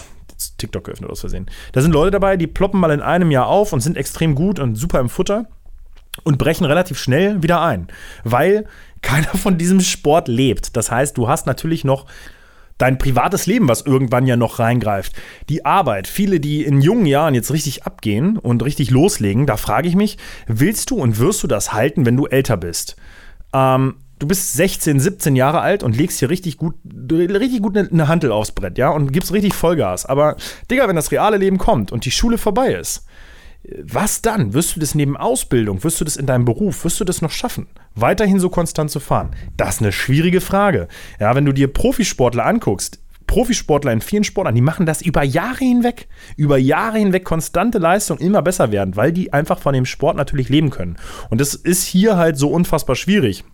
TikTok 0.58 0.84
geöffnet 0.84 1.10
aus 1.10 1.20
Versehen. 1.20 1.46
Da 1.72 1.82
sind 1.82 1.92
Leute 1.92 2.10
dabei, 2.10 2.36
die 2.36 2.46
ploppen 2.46 2.80
mal 2.80 2.90
in 2.90 3.00
einem 3.00 3.30
Jahr 3.30 3.46
auf 3.46 3.72
und 3.72 3.80
sind 3.80 3.96
extrem 3.96 4.34
gut 4.34 4.58
und 4.58 4.74
super 4.74 5.00
im 5.00 5.08
Futter 5.08 5.46
und 6.22 6.38
brechen 6.38 6.64
relativ 6.64 6.98
schnell 6.98 7.42
wieder 7.42 7.60
ein, 7.62 7.88
weil 8.22 8.66
keiner 9.02 9.28
von 9.28 9.58
diesem 9.58 9.80
Sport 9.80 10.28
lebt. 10.28 10.76
Das 10.76 10.90
heißt, 10.90 11.16
du 11.16 11.28
hast 11.28 11.46
natürlich 11.46 11.84
noch 11.84 12.06
dein 12.78 12.98
privates 12.98 13.46
Leben, 13.46 13.68
was 13.68 13.82
irgendwann 13.82 14.26
ja 14.26 14.36
noch 14.36 14.58
reingreift. 14.58 15.12
Die 15.48 15.64
Arbeit, 15.64 16.08
viele, 16.08 16.40
die 16.40 16.64
in 16.64 16.80
jungen 16.80 17.06
Jahren 17.06 17.34
jetzt 17.34 17.52
richtig 17.52 17.84
abgehen 17.84 18.36
und 18.36 18.64
richtig 18.64 18.90
loslegen, 18.90 19.46
da 19.46 19.56
frage 19.56 19.88
ich 19.88 19.94
mich, 19.94 20.18
willst 20.46 20.90
du 20.90 20.96
und 20.96 21.18
wirst 21.18 21.42
du 21.42 21.46
das 21.46 21.72
halten, 21.72 22.04
wenn 22.06 22.16
du 22.16 22.26
älter 22.26 22.56
bist? 22.56 22.96
Ähm, 23.52 23.96
du 24.18 24.26
bist 24.26 24.54
16, 24.54 25.00
17 25.00 25.36
Jahre 25.36 25.60
alt 25.60 25.82
und 25.82 25.96
legst 25.96 26.18
hier 26.18 26.30
richtig 26.30 26.56
gut, 26.56 26.74
richtig 26.84 27.62
gut 27.62 27.76
eine, 27.76 28.08
Handel 28.08 28.32
aufs 28.32 28.52
Brett, 28.52 28.78
ja, 28.78 28.90
und 28.90 29.12
gibst 29.12 29.32
richtig 29.32 29.54
Vollgas. 29.54 30.06
Aber, 30.06 30.36
Digga, 30.70 30.88
wenn 30.88 30.96
das 30.96 31.10
reale 31.10 31.36
Leben 31.36 31.58
kommt 31.58 31.92
und 31.92 32.04
die 32.04 32.10
Schule 32.10 32.38
vorbei 32.38 32.74
ist, 32.74 33.06
was 33.82 34.20
dann? 34.20 34.52
Wirst 34.52 34.76
du 34.76 34.80
das 34.80 34.94
neben 34.94 35.16
Ausbildung, 35.16 35.84
wirst 35.84 36.00
du 36.00 36.04
das 36.04 36.16
in 36.16 36.26
deinem 36.26 36.44
Beruf, 36.44 36.84
wirst 36.84 37.00
du 37.00 37.04
das 37.04 37.22
noch 37.22 37.30
schaffen, 37.30 37.66
weiterhin 37.94 38.38
so 38.38 38.50
konstant 38.50 38.90
zu 38.90 39.00
fahren? 39.00 39.34
Das 39.56 39.76
ist 39.76 39.80
eine 39.80 39.92
schwierige 39.92 40.42
Frage. 40.42 40.88
Ja, 41.18 41.34
wenn 41.34 41.46
du 41.46 41.52
dir 41.52 41.72
Profisportler 41.72 42.44
anguckst, 42.44 43.00
Profisportler 43.26 43.92
in 43.92 44.02
vielen 44.02 44.24
Sportarten, 44.24 44.56
die 44.56 44.60
machen 44.60 44.84
das 44.84 45.00
über 45.00 45.22
Jahre 45.22 45.64
hinweg, 45.64 46.08
über 46.36 46.58
Jahre 46.58 46.98
hinweg 46.98 47.24
konstante 47.24 47.78
Leistung 47.78 48.18
immer 48.18 48.42
besser 48.42 48.70
werden, 48.70 48.96
weil 48.96 49.12
die 49.12 49.32
einfach 49.32 49.58
von 49.58 49.72
dem 49.72 49.86
Sport 49.86 50.18
natürlich 50.18 50.50
leben 50.50 50.68
können. 50.68 50.96
Und 51.30 51.40
das 51.40 51.54
ist 51.54 51.84
hier 51.84 52.18
halt 52.18 52.36
so 52.36 52.48
unfassbar 52.48 52.96
schwierig. 52.96 53.44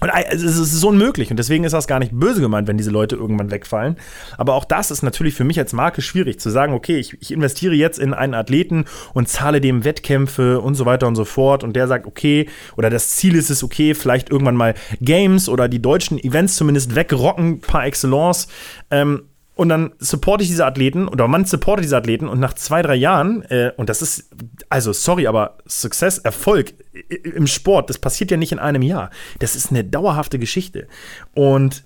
Und 0.00 0.10
es 0.10 0.42
ist 0.42 0.84
unmöglich 0.84 1.30
und 1.30 1.38
deswegen 1.38 1.64
ist 1.64 1.72
das 1.72 1.86
gar 1.86 1.98
nicht 1.98 2.12
böse 2.12 2.40
gemeint, 2.40 2.68
wenn 2.68 2.76
diese 2.76 2.90
Leute 2.90 3.16
irgendwann 3.16 3.50
wegfallen. 3.50 3.96
Aber 4.36 4.54
auch 4.54 4.64
das 4.64 4.90
ist 4.90 5.02
natürlich 5.02 5.34
für 5.34 5.44
mich 5.44 5.58
als 5.58 5.72
Marke 5.72 6.02
schwierig 6.02 6.38
zu 6.38 6.50
sagen, 6.50 6.74
okay, 6.74 6.98
ich, 6.98 7.16
ich, 7.20 7.32
investiere 7.32 7.74
jetzt 7.74 7.98
in 7.98 8.12
einen 8.12 8.34
Athleten 8.34 8.84
und 9.14 9.28
zahle 9.28 9.60
dem 9.60 9.84
Wettkämpfe 9.84 10.60
und 10.60 10.74
so 10.74 10.84
weiter 10.84 11.06
und 11.06 11.16
so 11.16 11.24
fort 11.24 11.64
und 11.64 11.74
der 11.74 11.88
sagt, 11.88 12.06
okay, 12.06 12.48
oder 12.76 12.90
das 12.90 13.10
Ziel 13.10 13.34
ist 13.36 13.50
es, 13.50 13.64
okay, 13.64 13.94
vielleicht 13.94 14.30
irgendwann 14.30 14.56
mal 14.56 14.74
Games 15.00 15.48
oder 15.48 15.68
die 15.68 15.80
deutschen 15.80 16.22
Events 16.22 16.56
zumindest 16.56 16.94
wegrocken 16.94 17.60
par 17.60 17.86
excellence. 17.86 18.48
Ähm, 18.90 19.22
und 19.56 19.70
dann 19.70 19.92
supporte 19.98 20.44
ich 20.44 20.50
diese 20.50 20.66
Athleten 20.66 21.08
oder 21.08 21.26
man 21.28 21.46
supportet 21.46 21.84
diese 21.84 21.96
Athleten 21.96 22.28
und 22.28 22.38
nach 22.38 22.52
zwei, 22.52 22.82
drei 22.82 22.94
Jahren, 22.94 23.42
äh, 23.44 23.72
und 23.78 23.88
das 23.88 24.02
ist, 24.02 24.30
also 24.68 24.92
sorry, 24.92 25.26
aber 25.26 25.56
Success, 25.66 26.18
Erfolg 26.18 26.74
im 27.08 27.46
Sport, 27.46 27.88
das 27.88 27.98
passiert 27.98 28.30
ja 28.30 28.36
nicht 28.36 28.52
in 28.52 28.58
einem 28.58 28.82
Jahr. 28.82 29.10
Das 29.38 29.56
ist 29.56 29.70
eine 29.70 29.82
dauerhafte 29.82 30.38
Geschichte. 30.38 30.88
Und 31.34 31.84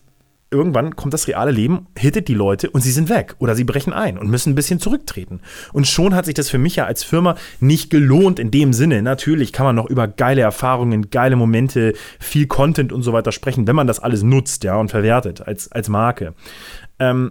irgendwann 0.51 0.97
kommt 0.97 1.15
das 1.15 1.29
reale 1.29 1.53
Leben, 1.53 1.87
hittet 1.97 2.27
die 2.27 2.35
Leute 2.35 2.71
und 2.71 2.81
sie 2.81 2.91
sind 2.91 3.09
weg 3.09 3.37
oder 3.39 3.55
sie 3.55 3.63
brechen 3.63 3.93
ein 3.93 4.19
und 4.19 4.29
müssen 4.29 4.51
ein 4.51 4.57
bisschen 4.57 4.81
zurücktreten. 4.81 5.41
Und 5.73 5.87
schon 5.87 6.17
hat 6.17 6.25
sich 6.25 6.35
das 6.35 6.51
für 6.51 6.59
mich 6.59 6.75
ja 6.75 6.87
als 6.87 7.05
Firma 7.05 7.37
nicht 7.61 7.89
gelohnt 7.91 8.41
in 8.41 8.51
dem 8.51 8.73
Sinne. 8.73 9.01
Natürlich 9.01 9.53
kann 9.53 9.67
man 9.67 9.77
noch 9.77 9.89
über 9.89 10.09
geile 10.09 10.41
Erfahrungen, 10.41 11.11
geile 11.11 11.37
Momente, 11.37 11.95
viel 12.19 12.49
Content 12.49 12.93
und 12.93 13.03
so 13.03 13.13
weiter 13.13 13.31
sprechen, 13.31 13.69
wenn 13.69 13.77
man 13.77 13.87
das 13.87 14.01
alles 14.01 14.25
nutzt, 14.25 14.65
ja, 14.65 14.75
und 14.75 14.91
verwertet 14.91 15.43
als, 15.47 15.71
als 15.71 15.89
Marke. 15.89 16.35
Ähm, 16.99 17.31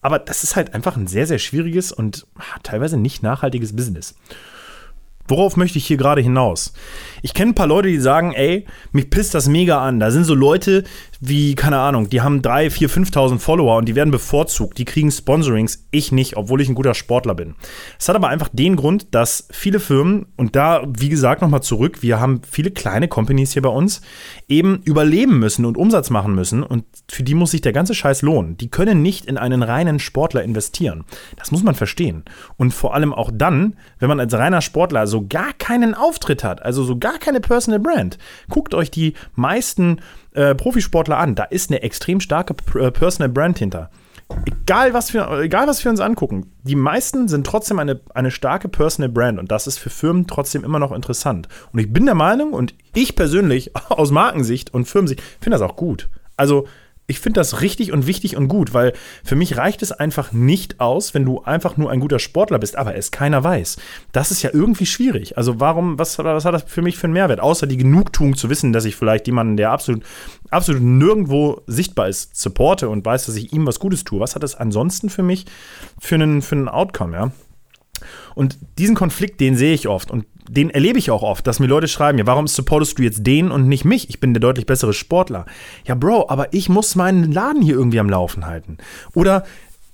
aber 0.00 0.18
das 0.18 0.44
ist 0.44 0.56
halt 0.56 0.74
einfach 0.74 0.96
ein 0.96 1.06
sehr, 1.06 1.26
sehr 1.26 1.38
schwieriges 1.38 1.92
und 1.92 2.26
teilweise 2.62 2.96
nicht 2.96 3.22
nachhaltiges 3.22 3.74
Business. 3.74 4.14
Worauf 5.28 5.56
möchte 5.56 5.78
ich 5.78 5.86
hier 5.86 5.96
gerade 5.96 6.20
hinaus? 6.20 6.72
Ich 7.22 7.34
kenne 7.34 7.50
ein 7.50 7.54
paar 7.56 7.66
Leute, 7.66 7.88
die 7.88 7.98
sagen, 7.98 8.32
ey, 8.32 8.64
mich 8.92 9.10
pisst 9.10 9.34
das 9.34 9.48
mega 9.48 9.84
an. 9.84 9.98
Da 9.98 10.10
sind 10.10 10.24
so 10.24 10.34
Leute, 10.34 10.84
wie, 11.20 11.54
keine 11.54 11.78
Ahnung, 11.78 12.10
die 12.10 12.20
haben 12.20 12.42
3, 12.42 12.70
4, 12.70 12.90
5.000 12.90 13.38
Follower 13.38 13.76
und 13.76 13.86
die 13.86 13.94
werden 13.94 14.10
bevorzugt, 14.10 14.78
die 14.78 14.84
kriegen 14.84 15.10
Sponsorings, 15.10 15.86
ich 15.90 16.12
nicht, 16.12 16.36
obwohl 16.36 16.60
ich 16.60 16.68
ein 16.68 16.74
guter 16.74 16.94
Sportler 16.94 17.34
bin. 17.34 17.54
Es 17.98 18.08
hat 18.08 18.16
aber 18.16 18.28
einfach 18.28 18.48
den 18.52 18.76
Grund, 18.76 19.14
dass 19.14 19.48
viele 19.50 19.80
Firmen, 19.80 20.26
und 20.36 20.56
da, 20.56 20.86
wie 20.86 21.08
gesagt, 21.08 21.42
nochmal 21.42 21.62
zurück, 21.62 22.02
wir 22.02 22.20
haben 22.20 22.42
viele 22.48 22.70
kleine 22.70 23.08
Companies 23.08 23.52
hier 23.52 23.62
bei 23.62 23.68
uns, 23.68 24.00
eben 24.48 24.82
überleben 24.84 25.38
müssen 25.38 25.64
und 25.64 25.76
Umsatz 25.76 26.10
machen 26.10 26.34
müssen 26.34 26.62
und 26.62 26.84
für 27.10 27.22
die 27.22 27.34
muss 27.34 27.52
sich 27.52 27.60
der 27.60 27.72
ganze 27.72 27.94
Scheiß 27.94 28.22
lohnen. 28.22 28.56
Die 28.56 28.68
können 28.68 29.02
nicht 29.02 29.26
in 29.26 29.38
einen 29.38 29.62
reinen 29.62 29.98
Sportler 29.98 30.42
investieren. 30.42 31.04
Das 31.36 31.50
muss 31.50 31.62
man 31.62 31.74
verstehen. 31.74 32.24
Und 32.56 32.72
vor 32.72 32.94
allem 32.94 33.12
auch 33.12 33.30
dann, 33.32 33.76
wenn 33.98 34.08
man 34.08 34.20
als 34.20 34.34
reiner 34.34 34.60
Sportler 34.60 35.06
so 35.06 35.26
gar 35.26 35.52
keinen 35.54 35.94
Auftritt 35.94 36.44
hat, 36.44 36.62
also 36.62 36.84
so 36.84 36.98
gar 36.98 37.18
keine 37.18 37.40
Personal 37.40 37.80
Brand. 37.80 38.18
Guckt 38.48 38.74
euch 38.74 38.90
die 38.90 39.14
meisten 39.34 40.00
äh, 40.36 40.54
Profisportler 40.54 41.18
an. 41.18 41.34
Da 41.34 41.44
ist 41.44 41.70
eine 41.70 41.82
extrem 41.82 42.20
starke 42.20 42.54
äh, 42.78 42.90
Personal 42.90 43.28
Brand 43.28 43.58
hinter. 43.58 43.90
Egal 44.44 44.92
was, 44.92 45.14
wir, 45.14 45.30
egal, 45.40 45.68
was 45.68 45.84
wir 45.84 45.90
uns 45.90 46.00
angucken, 46.00 46.52
die 46.64 46.74
meisten 46.74 47.28
sind 47.28 47.46
trotzdem 47.46 47.78
eine, 47.78 48.00
eine 48.12 48.32
starke 48.32 48.68
Personal 48.68 49.08
Brand 49.08 49.38
und 49.38 49.52
das 49.52 49.68
ist 49.68 49.78
für 49.78 49.90
Firmen 49.90 50.26
trotzdem 50.26 50.64
immer 50.64 50.80
noch 50.80 50.90
interessant. 50.90 51.46
Und 51.72 51.78
ich 51.78 51.92
bin 51.92 52.06
der 52.06 52.16
Meinung 52.16 52.52
und 52.52 52.74
ich 52.92 53.14
persönlich 53.14 53.70
aus 53.88 54.10
Markensicht 54.10 54.74
und 54.74 54.86
Firmensicht 54.86 55.22
finde 55.40 55.58
das 55.58 55.62
auch 55.68 55.76
gut. 55.76 56.08
Also 56.36 56.66
ich 57.06 57.20
finde 57.20 57.40
das 57.40 57.60
richtig 57.60 57.92
und 57.92 58.06
wichtig 58.06 58.36
und 58.36 58.48
gut, 58.48 58.74
weil 58.74 58.92
für 59.24 59.36
mich 59.36 59.56
reicht 59.56 59.82
es 59.82 59.92
einfach 59.92 60.32
nicht 60.32 60.80
aus, 60.80 61.14
wenn 61.14 61.24
du 61.24 61.42
einfach 61.42 61.76
nur 61.76 61.90
ein 61.90 62.00
guter 62.00 62.18
Sportler 62.18 62.58
bist, 62.58 62.76
aber 62.76 62.96
es 62.96 63.10
keiner 63.10 63.44
weiß. 63.44 63.76
Das 64.12 64.30
ist 64.30 64.42
ja 64.42 64.50
irgendwie 64.52 64.86
schwierig. 64.86 65.36
Also 65.36 65.60
warum, 65.60 65.98
was, 65.98 66.18
was 66.18 66.44
hat 66.44 66.54
das 66.54 66.64
für 66.64 66.82
mich 66.82 66.96
für 66.98 67.04
einen 67.04 67.14
Mehrwert? 67.14 67.40
Außer 67.40 67.66
die 67.66 67.76
Genugtuung 67.76 68.36
zu 68.36 68.50
wissen, 68.50 68.72
dass 68.72 68.84
ich 68.84 68.96
vielleicht 68.96 69.26
jemanden, 69.26 69.56
der 69.56 69.70
absolut, 69.70 70.02
absolut 70.50 70.82
nirgendwo 70.82 71.62
sichtbar 71.66 72.08
ist, 72.08 72.34
supporte 72.36 72.88
und 72.88 73.04
weiß, 73.04 73.26
dass 73.26 73.36
ich 73.36 73.52
ihm 73.52 73.66
was 73.66 73.78
Gutes 73.78 74.02
tue. 74.02 74.20
Was 74.20 74.34
hat 74.34 74.42
das 74.42 74.56
ansonsten 74.56 75.08
für 75.08 75.22
mich 75.22 75.46
für 76.00 76.16
einen, 76.16 76.42
für 76.42 76.56
einen 76.56 76.68
Outcome, 76.68 77.16
ja? 77.16 77.30
Und 78.34 78.58
diesen 78.78 78.94
Konflikt, 78.94 79.40
den 79.40 79.56
sehe 79.56 79.74
ich 79.74 79.88
oft. 79.88 80.10
Und 80.10 80.26
den 80.48 80.70
erlebe 80.70 80.98
ich 80.98 81.10
auch 81.10 81.22
oft, 81.22 81.46
dass 81.46 81.58
mir 81.58 81.66
Leute 81.66 81.88
schreiben, 81.88 82.18
ja, 82.18 82.26
warum 82.26 82.46
supportest 82.46 82.98
du 82.98 83.02
jetzt 83.02 83.26
den 83.26 83.50
und 83.50 83.68
nicht 83.68 83.84
mich? 83.84 84.08
Ich 84.08 84.20
bin 84.20 84.34
der 84.34 84.40
deutlich 84.40 84.66
bessere 84.66 84.92
Sportler. 84.92 85.46
Ja, 85.86 85.94
Bro, 85.94 86.26
aber 86.28 86.52
ich 86.52 86.68
muss 86.68 86.94
meinen 86.94 87.32
Laden 87.32 87.62
hier 87.62 87.74
irgendwie 87.74 88.00
am 88.00 88.08
Laufen 88.08 88.46
halten. 88.46 88.78
Oder 89.14 89.44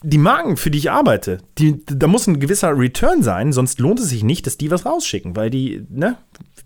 die 0.02 0.18
Marken, 0.18 0.56
für 0.56 0.70
die 0.70 0.78
ich 0.78 0.90
arbeite, 0.90 1.38
die, 1.58 1.84
da 1.86 2.06
muss 2.06 2.26
ein 2.26 2.40
gewisser 2.40 2.76
Return 2.76 3.22
sein, 3.22 3.52
sonst 3.52 3.78
lohnt 3.78 4.00
es 4.00 4.08
sich 4.08 4.24
nicht, 4.24 4.46
dass 4.46 4.58
die 4.58 4.70
was 4.70 4.84
rausschicken, 4.84 5.36
weil 5.36 5.50
die, 5.50 5.86
ne, 5.88 6.16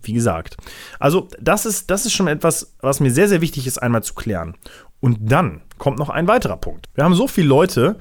wie 0.01 0.13
gesagt. 0.13 0.57
Also, 0.99 1.27
das 1.39 1.65
ist, 1.65 1.91
das 1.91 2.05
ist 2.05 2.13
schon 2.13 2.27
etwas, 2.27 2.75
was 2.81 2.99
mir 2.99 3.11
sehr, 3.11 3.27
sehr 3.27 3.41
wichtig 3.41 3.67
ist, 3.67 3.77
einmal 3.77 4.03
zu 4.03 4.13
klären. 4.13 4.55
Und 4.99 5.31
dann 5.31 5.61
kommt 5.77 5.99
noch 5.99 6.09
ein 6.09 6.27
weiterer 6.27 6.57
Punkt. 6.57 6.87
Wir 6.95 7.03
haben 7.03 7.13
so 7.13 7.27
viele 7.27 7.47
Leute, 7.47 7.99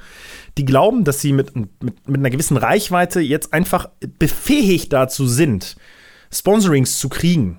die 0.57 0.65
glauben, 0.65 1.05
dass 1.05 1.21
sie 1.21 1.35
mit, 1.35 1.55
mit, 1.55 1.75
mit 1.83 2.19
einer 2.19 2.31
gewissen 2.31 2.57
Reichweite 2.57 3.21
jetzt 3.21 3.53
einfach 3.53 3.91
befähigt 4.19 4.95
dazu 4.95 5.27
sind, 5.27 5.77
Sponsorings 6.33 6.99
zu 6.99 7.11
kriegen. 7.11 7.59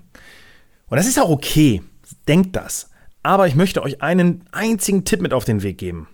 Und 0.88 0.98
das 0.98 1.08
ist 1.08 1.20
auch 1.20 1.30
okay. 1.30 1.84
Denkt 2.28 2.56
das. 2.56 2.90
Aber 3.22 3.48
ich 3.48 3.56
möchte 3.56 3.84
euch 3.84 4.02
einen 4.02 4.46
einzigen 4.52 5.06
Tipp 5.06 5.22
mit 5.22 5.34
auf 5.34 5.46
den 5.46 5.62
Weg 5.62 5.78
geben 5.78 6.08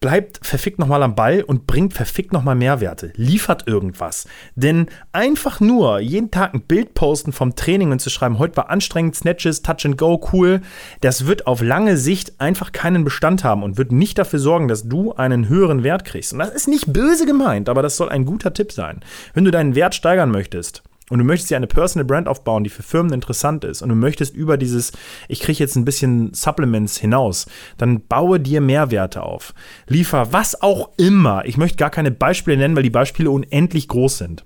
bleibt 0.00 0.40
verfickt 0.42 0.78
nochmal 0.78 1.02
am 1.02 1.14
Ball 1.14 1.42
und 1.42 1.66
bringt 1.66 1.92
verfickt 1.92 2.32
nochmal 2.32 2.54
Mehrwerte. 2.54 3.12
Liefert 3.16 3.68
irgendwas. 3.68 4.26
Denn 4.54 4.86
einfach 5.12 5.60
nur 5.60 6.00
jeden 6.00 6.30
Tag 6.30 6.54
ein 6.54 6.62
Bild 6.62 6.94
posten 6.94 7.32
vom 7.32 7.54
Training 7.54 7.92
und 7.92 8.00
zu 8.00 8.08
schreiben, 8.08 8.38
heute 8.38 8.56
war 8.56 8.70
anstrengend, 8.70 9.14
Snatches, 9.14 9.60
Touch 9.60 9.84
and 9.84 9.98
Go, 9.98 10.18
cool, 10.32 10.62
das 11.02 11.26
wird 11.26 11.46
auf 11.46 11.60
lange 11.60 11.98
Sicht 11.98 12.40
einfach 12.40 12.72
keinen 12.72 13.04
Bestand 13.04 13.44
haben 13.44 13.62
und 13.62 13.76
wird 13.76 13.92
nicht 13.92 14.16
dafür 14.16 14.38
sorgen, 14.38 14.68
dass 14.68 14.88
du 14.88 15.12
einen 15.12 15.50
höheren 15.50 15.82
Wert 15.82 16.06
kriegst. 16.06 16.32
Und 16.32 16.38
das 16.38 16.50
ist 16.50 16.66
nicht 16.66 16.90
böse 16.90 17.26
gemeint, 17.26 17.68
aber 17.68 17.82
das 17.82 17.98
soll 17.98 18.08
ein 18.08 18.24
guter 18.24 18.54
Tipp 18.54 18.72
sein. 18.72 19.00
Wenn 19.34 19.44
du 19.44 19.50
deinen 19.50 19.74
Wert 19.74 19.94
steigern 19.94 20.30
möchtest, 20.30 20.82
und 21.10 21.18
du 21.18 21.24
möchtest 21.24 21.50
dir 21.50 21.56
eine 21.56 21.66
Personal 21.66 22.06
Brand 22.06 22.28
aufbauen, 22.28 22.64
die 22.64 22.70
für 22.70 22.82
Firmen 22.82 23.12
interessant 23.12 23.64
ist 23.64 23.82
und 23.82 23.90
du 23.90 23.94
möchtest 23.94 24.34
über 24.34 24.56
dieses, 24.56 24.92
ich 25.28 25.40
kriege 25.40 25.58
jetzt 25.58 25.76
ein 25.76 25.84
bisschen 25.84 26.32
Supplements 26.32 26.96
hinaus, 26.96 27.46
dann 27.76 28.06
baue 28.06 28.40
dir 28.40 28.60
Mehrwerte 28.60 29.22
auf. 29.22 29.52
Liefer 29.86 30.32
was 30.32 30.62
auch 30.62 30.90
immer. 30.96 31.44
Ich 31.44 31.58
möchte 31.58 31.76
gar 31.76 31.90
keine 31.90 32.10
Beispiele 32.10 32.56
nennen, 32.56 32.76
weil 32.76 32.82
die 32.82 32.90
Beispiele 32.90 33.30
unendlich 33.30 33.88
groß 33.88 34.18
sind. 34.18 34.44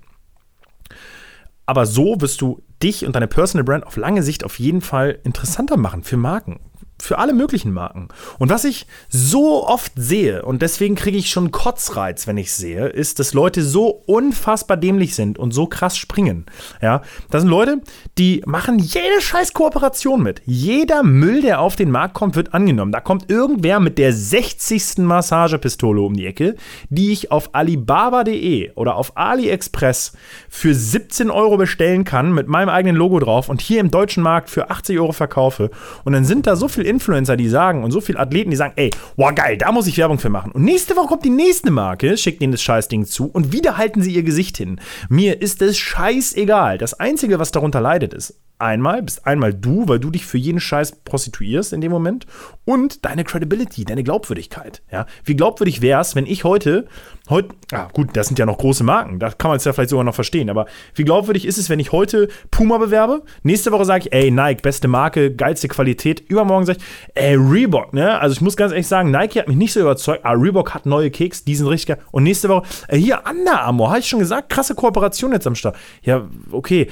Aber 1.65 1.85
so 1.85 2.19
wirst 2.19 2.41
du 2.41 2.61
dich 2.83 3.05
und 3.05 3.15
deine 3.15 3.27
Personal 3.27 3.63
Brand 3.63 3.87
auf 3.87 3.95
lange 3.95 4.23
Sicht 4.23 4.43
auf 4.43 4.59
jeden 4.59 4.81
Fall 4.81 5.19
interessanter 5.23 5.77
machen 5.77 6.03
für 6.03 6.17
Marken 6.17 6.59
für 7.05 7.19
alle 7.19 7.33
möglichen 7.33 7.71
Marken. 7.71 8.09
Und 8.39 8.49
was 8.49 8.65
ich 8.65 8.87
so 9.09 9.67
oft 9.67 9.91
sehe, 9.95 10.43
und 10.43 10.61
deswegen 10.61 10.95
kriege 10.95 11.17
ich 11.17 11.29
schon 11.29 11.51
Kotzreiz, 11.51 12.27
wenn 12.27 12.37
ich 12.37 12.53
sehe, 12.53 12.87
ist, 12.87 13.19
dass 13.19 13.33
Leute 13.33 13.63
so 13.63 13.87
unfassbar 14.05 14.77
dämlich 14.77 15.15
sind 15.15 15.37
und 15.37 15.51
so 15.51 15.67
krass 15.67 15.97
springen. 15.97 16.45
Ja, 16.81 17.01
das 17.29 17.41
sind 17.41 17.49
Leute, 17.49 17.81
die 18.17 18.41
machen 18.45 18.79
jede 18.79 19.21
scheiß 19.21 19.53
Kooperation 19.53 20.23
mit. 20.23 20.41
Jeder 20.45 21.03
Müll, 21.03 21.41
der 21.41 21.61
auf 21.61 21.75
den 21.75 21.91
Markt 21.91 22.13
kommt, 22.13 22.35
wird 22.35 22.53
angenommen. 22.53 22.91
Da 22.91 22.99
kommt 22.99 23.29
irgendwer 23.29 23.79
mit 23.79 23.97
der 23.97 24.13
60. 24.13 24.97
Massagepistole 24.99 26.01
um 26.01 26.15
die 26.15 26.25
Ecke, 26.25 26.55
die 26.89 27.11
ich 27.11 27.31
auf 27.31 27.53
alibaba.de 27.53 28.71
oder 28.73 28.95
auf 28.95 29.17
AliExpress 29.17 30.13
für 30.49 30.73
17 30.73 31.29
Euro 31.29 31.57
bestellen 31.57 32.03
kann 32.03 32.33
mit 32.33 32.47
meinem 32.47 32.69
eigenen 32.69 32.95
Logo 32.95 33.19
drauf 33.19 33.49
und 33.49 33.61
hier 33.61 33.79
im 33.79 33.91
deutschen 33.91 34.23
Markt 34.23 34.49
für 34.49 34.69
80 34.69 34.99
Euro 34.99 35.11
verkaufe. 35.11 35.69
Und 36.03 36.13
dann 36.13 36.25
sind 36.25 36.47
da 36.47 36.55
so 36.55 36.67
viele 36.67 36.87
Influencer, 36.95 37.37
die 37.37 37.49
sagen 37.49 37.83
und 37.83 37.91
so 37.91 38.01
viele 38.01 38.19
Athleten, 38.19 38.49
die 38.49 38.57
sagen, 38.57 38.73
ey, 38.77 38.89
wow, 39.17 39.33
geil, 39.35 39.57
da 39.57 39.71
muss 39.71 39.87
ich 39.87 39.97
Werbung 39.97 40.19
für 40.19 40.29
machen. 40.29 40.51
Und 40.51 40.63
nächste 40.63 40.95
Woche 40.95 41.07
kommt 41.07 41.25
die 41.25 41.29
nächste 41.29 41.71
Marke, 41.71 42.17
schickt 42.17 42.41
ihnen 42.41 42.51
das 42.51 42.61
Scheißding 42.61 43.05
zu 43.05 43.27
und 43.27 43.51
wieder 43.51 43.77
halten 43.77 44.01
sie 44.01 44.13
ihr 44.13 44.23
Gesicht 44.23 44.57
hin. 44.57 44.79
Mir 45.09 45.41
ist 45.41 45.61
es 45.61 45.77
scheißegal. 45.77 46.77
Das 46.77 46.93
Einzige, 46.99 47.39
was 47.39 47.51
darunter 47.51 47.81
leidet, 47.81 48.13
ist 48.13 48.35
einmal, 48.59 49.03
bist 49.03 49.27
einmal 49.27 49.53
du, 49.53 49.87
weil 49.87 49.99
du 49.99 50.09
dich 50.09 50.25
für 50.25 50.37
jeden 50.37 50.59
Scheiß 50.59 51.03
prostituierst 51.03 51.73
in 51.73 51.81
dem 51.81 51.91
Moment 51.91 52.25
und 52.63 53.05
deine 53.05 53.23
Credibility, 53.23 53.83
deine 53.83 54.03
Glaubwürdigkeit. 54.03 54.81
Ja? 54.91 55.05
Wie 55.23 55.35
glaubwürdig 55.35 55.81
wäre 55.81 56.01
es, 56.01 56.15
wenn 56.15 56.25
ich 56.25 56.43
heute, 56.43 56.87
heute, 57.29 57.49
ah, 57.71 57.89
gut, 57.91 58.09
das 58.13 58.27
sind 58.27 58.39
ja 58.39 58.45
noch 58.45 58.57
große 58.57 58.83
Marken, 58.83 59.19
da 59.19 59.29
kann 59.29 59.49
man 59.49 59.57
es 59.57 59.65
ja 59.65 59.73
vielleicht 59.73 59.89
sogar 59.89 60.05
noch 60.05 60.15
verstehen, 60.15 60.49
aber 60.49 60.65
wie 60.93 61.03
glaubwürdig 61.03 61.45
ist 61.45 61.57
es, 61.57 61.69
wenn 61.69 61.79
ich 61.79 61.91
heute 61.91 62.29
Puma 62.51 62.77
bewerbe, 62.77 63.23
nächste 63.43 63.71
Woche 63.71 63.85
sage 63.85 64.05
ich, 64.05 64.13
ey, 64.13 64.31
Nike, 64.31 64.61
beste 64.61 64.87
Marke, 64.87 65.35
geilste 65.35 65.67
Qualität, 65.67 66.21
übermorgen 66.27 66.65
sage 66.65 66.79
ich, 66.79 66.85
ey, 67.15 67.35
Reebok, 67.35 67.93
ne? 67.93 68.19
Also 68.19 68.33
ich 68.33 68.41
muss 68.41 68.55
ganz 68.55 68.71
ehrlich 68.71 68.87
sagen, 68.87 69.11
Nike 69.11 69.39
hat 69.39 69.47
mich 69.47 69.57
nicht 69.57 69.73
so 69.73 69.81
überzeugt, 69.81 70.23
aber 70.23 70.41
Reebok 70.41 70.73
hat 70.73 70.85
neue 70.85 71.11
Keks, 71.11 71.43
die 71.43 71.55
sind 71.55 71.67
richtig 71.67 71.87
geil. 71.87 72.05
Und 72.11 72.23
nächste 72.23 72.49
Woche, 72.49 72.67
ey, 72.87 73.01
hier, 73.01 73.23
Under 73.29 73.61
Armour, 73.61 73.89
habe 73.89 73.99
ich 73.99 74.07
schon 74.07 74.19
gesagt, 74.19 74.49
krasse 74.49 74.75
Kooperation 74.75 75.33
jetzt 75.33 75.47
am 75.47 75.55
Start. 75.55 75.75
Ja, 76.03 76.27
okay 76.51 76.87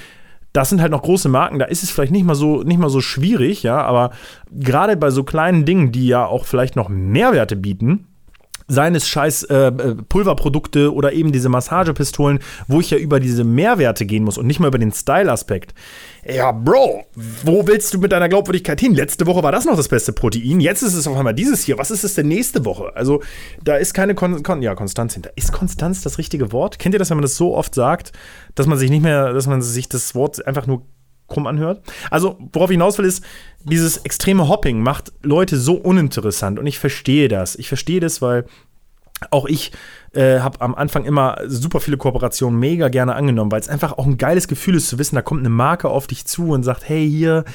das 0.53 0.69
sind 0.69 0.81
halt 0.81 0.91
noch 0.91 1.01
große 1.01 1.29
Marken, 1.29 1.59
da 1.59 1.65
ist 1.65 1.83
es 1.83 1.89
vielleicht 1.89 2.11
nicht 2.11 2.25
mal 2.25 2.35
so, 2.35 2.61
nicht 2.61 2.79
mal 2.79 2.89
so 2.89 3.01
schwierig, 3.01 3.63
ja, 3.63 3.81
aber 3.81 4.11
gerade 4.51 4.95
bei 4.95 5.09
so 5.09 5.23
kleinen 5.23 5.65
Dingen, 5.65 5.91
die 5.91 6.07
ja 6.07 6.25
auch 6.25 6.45
vielleicht 6.45 6.75
noch 6.75 6.89
Mehrwerte 6.89 7.55
bieten, 7.55 8.07
seien 8.67 8.95
es 8.95 9.07
scheiß 9.07 9.43
äh, 9.43 9.55
äh, 9.55 9.95
Pulverprodukte 10.07 10.93
oder 10.93 11.13
eben 11.13 11.31
diese 11.31 11.49
Massagepistolen, 11.49 12.39
wo 12.67 12.79
ich 12.79 12.89
ja 12.91 12.97
über 12.97 13.19
diese 13.19 13.43
Mehrwerte 13.43 14.05
gehen 14.05 14.23
muss 14.23 14.37
und 14.37 14.47
nicht 14.47 14.59
mal 14.59 14.67
über 14.67 14.77
den 14.77 14.91
Style-Aspekt. 14.91 15.73
Ja, 16.25 16.53
Bro, 16.53 17.03
wo 17.43 17.67
willst 17.67 17.93
du 17.93 17.99
mit 17.99 18.13
deiner 18.13 18.29
Glaubwürdigkeit 18.29 18.79
hin? 18.79 18.93
Letzte 18.93 19.27
Woche 19.27 19.43
war 19.43 19.51
das 19.51 19.65
noch 19.65 19.75
das 19.75 19.89
beste 19.89 20.13
Protein, 20.13 20.61
jetzt 20.61 20.81
ist 20.81 20.93
es 20.93 21.05
auf 21.05 21.17
einmal 21.17 21.33
dieses 21.33 21.63
hier. 21.63 21.77
Was 21.77 21.91
ist 21.91 22.05
es 22.05 22.15
denn 22.15 22.29
nächste 22.29 22.63
Woche? 22.63 22.95
Also, 22.95 23.21
da 23.61 23.75
ist 23.75 23.93
keine 23.93 24.15
Kon 24.15 24.41
Kon 24.41 24.61
ja, 24.61 24.73
Konstanz 24.73 25.13
hinter. 25.15 25.31
Ist 25.35 25.51
Konstanz 25.51 26.01
das 26.01 26.17
richtige 26.17 26.53
Wort? 26.53 26.79
Kennt 26.79 26.95
ihr 26.95 26.99
das, 26.99 27.09
wenn 27.09 27.17
man 27.17 27.23
das 27.23 27.35
so 27.35 27.55
oft 27.55 27.75
sagt, 27.75 28.13
dass 28.55 28.67
man 28.67 28.77
sich 28.77 28.89
nicht 28.89 29.03
mehr, 29.03 29.33
dass 29.33 29.47
man 29.47 29.61
sich 29.61 29.89
das 29.89 30.15
Wort 30.15 30.45
einfach 30.47 30.65
nur 30.65 30.85
krumm 31.33 31.47
anhört. 31.47 31.83
Also, 32.11 32.37
worauf 32.53 32.69
ich 32.69 32.75
hinaus 32.75 32.97
will, 32.97 33.05
ist, 33.05 33.23
dieses 33.63 33.97
extreme 33.97 34.47
Hopping 34.47 34.81
macht 34.81 35.11
Leute 35.21 35.57
so 35.57 35.73
uninteressant 35.75 36.59
und 36.59 36.67
ich 36.67 36.79
verstehe 36.79 37.27
das. 37.27 37.55
Ich 37.55 37.67
verstehe 37.67 37.99
das, 37.99 38.21
weil 38.21 38.45
auch 39.31 39.45
ich 39.45 39.71
äh, 40.13 40.39
habe 40.39 40.61
am 40.61 40.75
Anfang 40.75 41.05
immer 41.05 41.37
super 41.47 41.79
viele 41.79 41.97
Kooperationen 41.97 42.59
mega 42.59 42.89
gerne 42.89 43.15
angenommen, 43.15 43.51
weil 43.51 43.61
es 43.61 43.69
einfach 43.69 43.93
auch 43.93 44.05
ein 44.05 44.17
geiles 44.17 44.47
Gefühl 44.47 44.75
ist 44.75 44.89
zu 44.89 44.99
wissen, 44.99 45.15
da 45.15 45.21
kommt 45.21 45.41
eine 45.41 45.49
Marke 45.49 45.89
auf 45.89 46.07
dich 46.07 46.25
zu 46.25 46.49
und 46.49 46.63
sagt, 46.63 46.87
hey, 46.87 47.09
hier. 47.09 47.45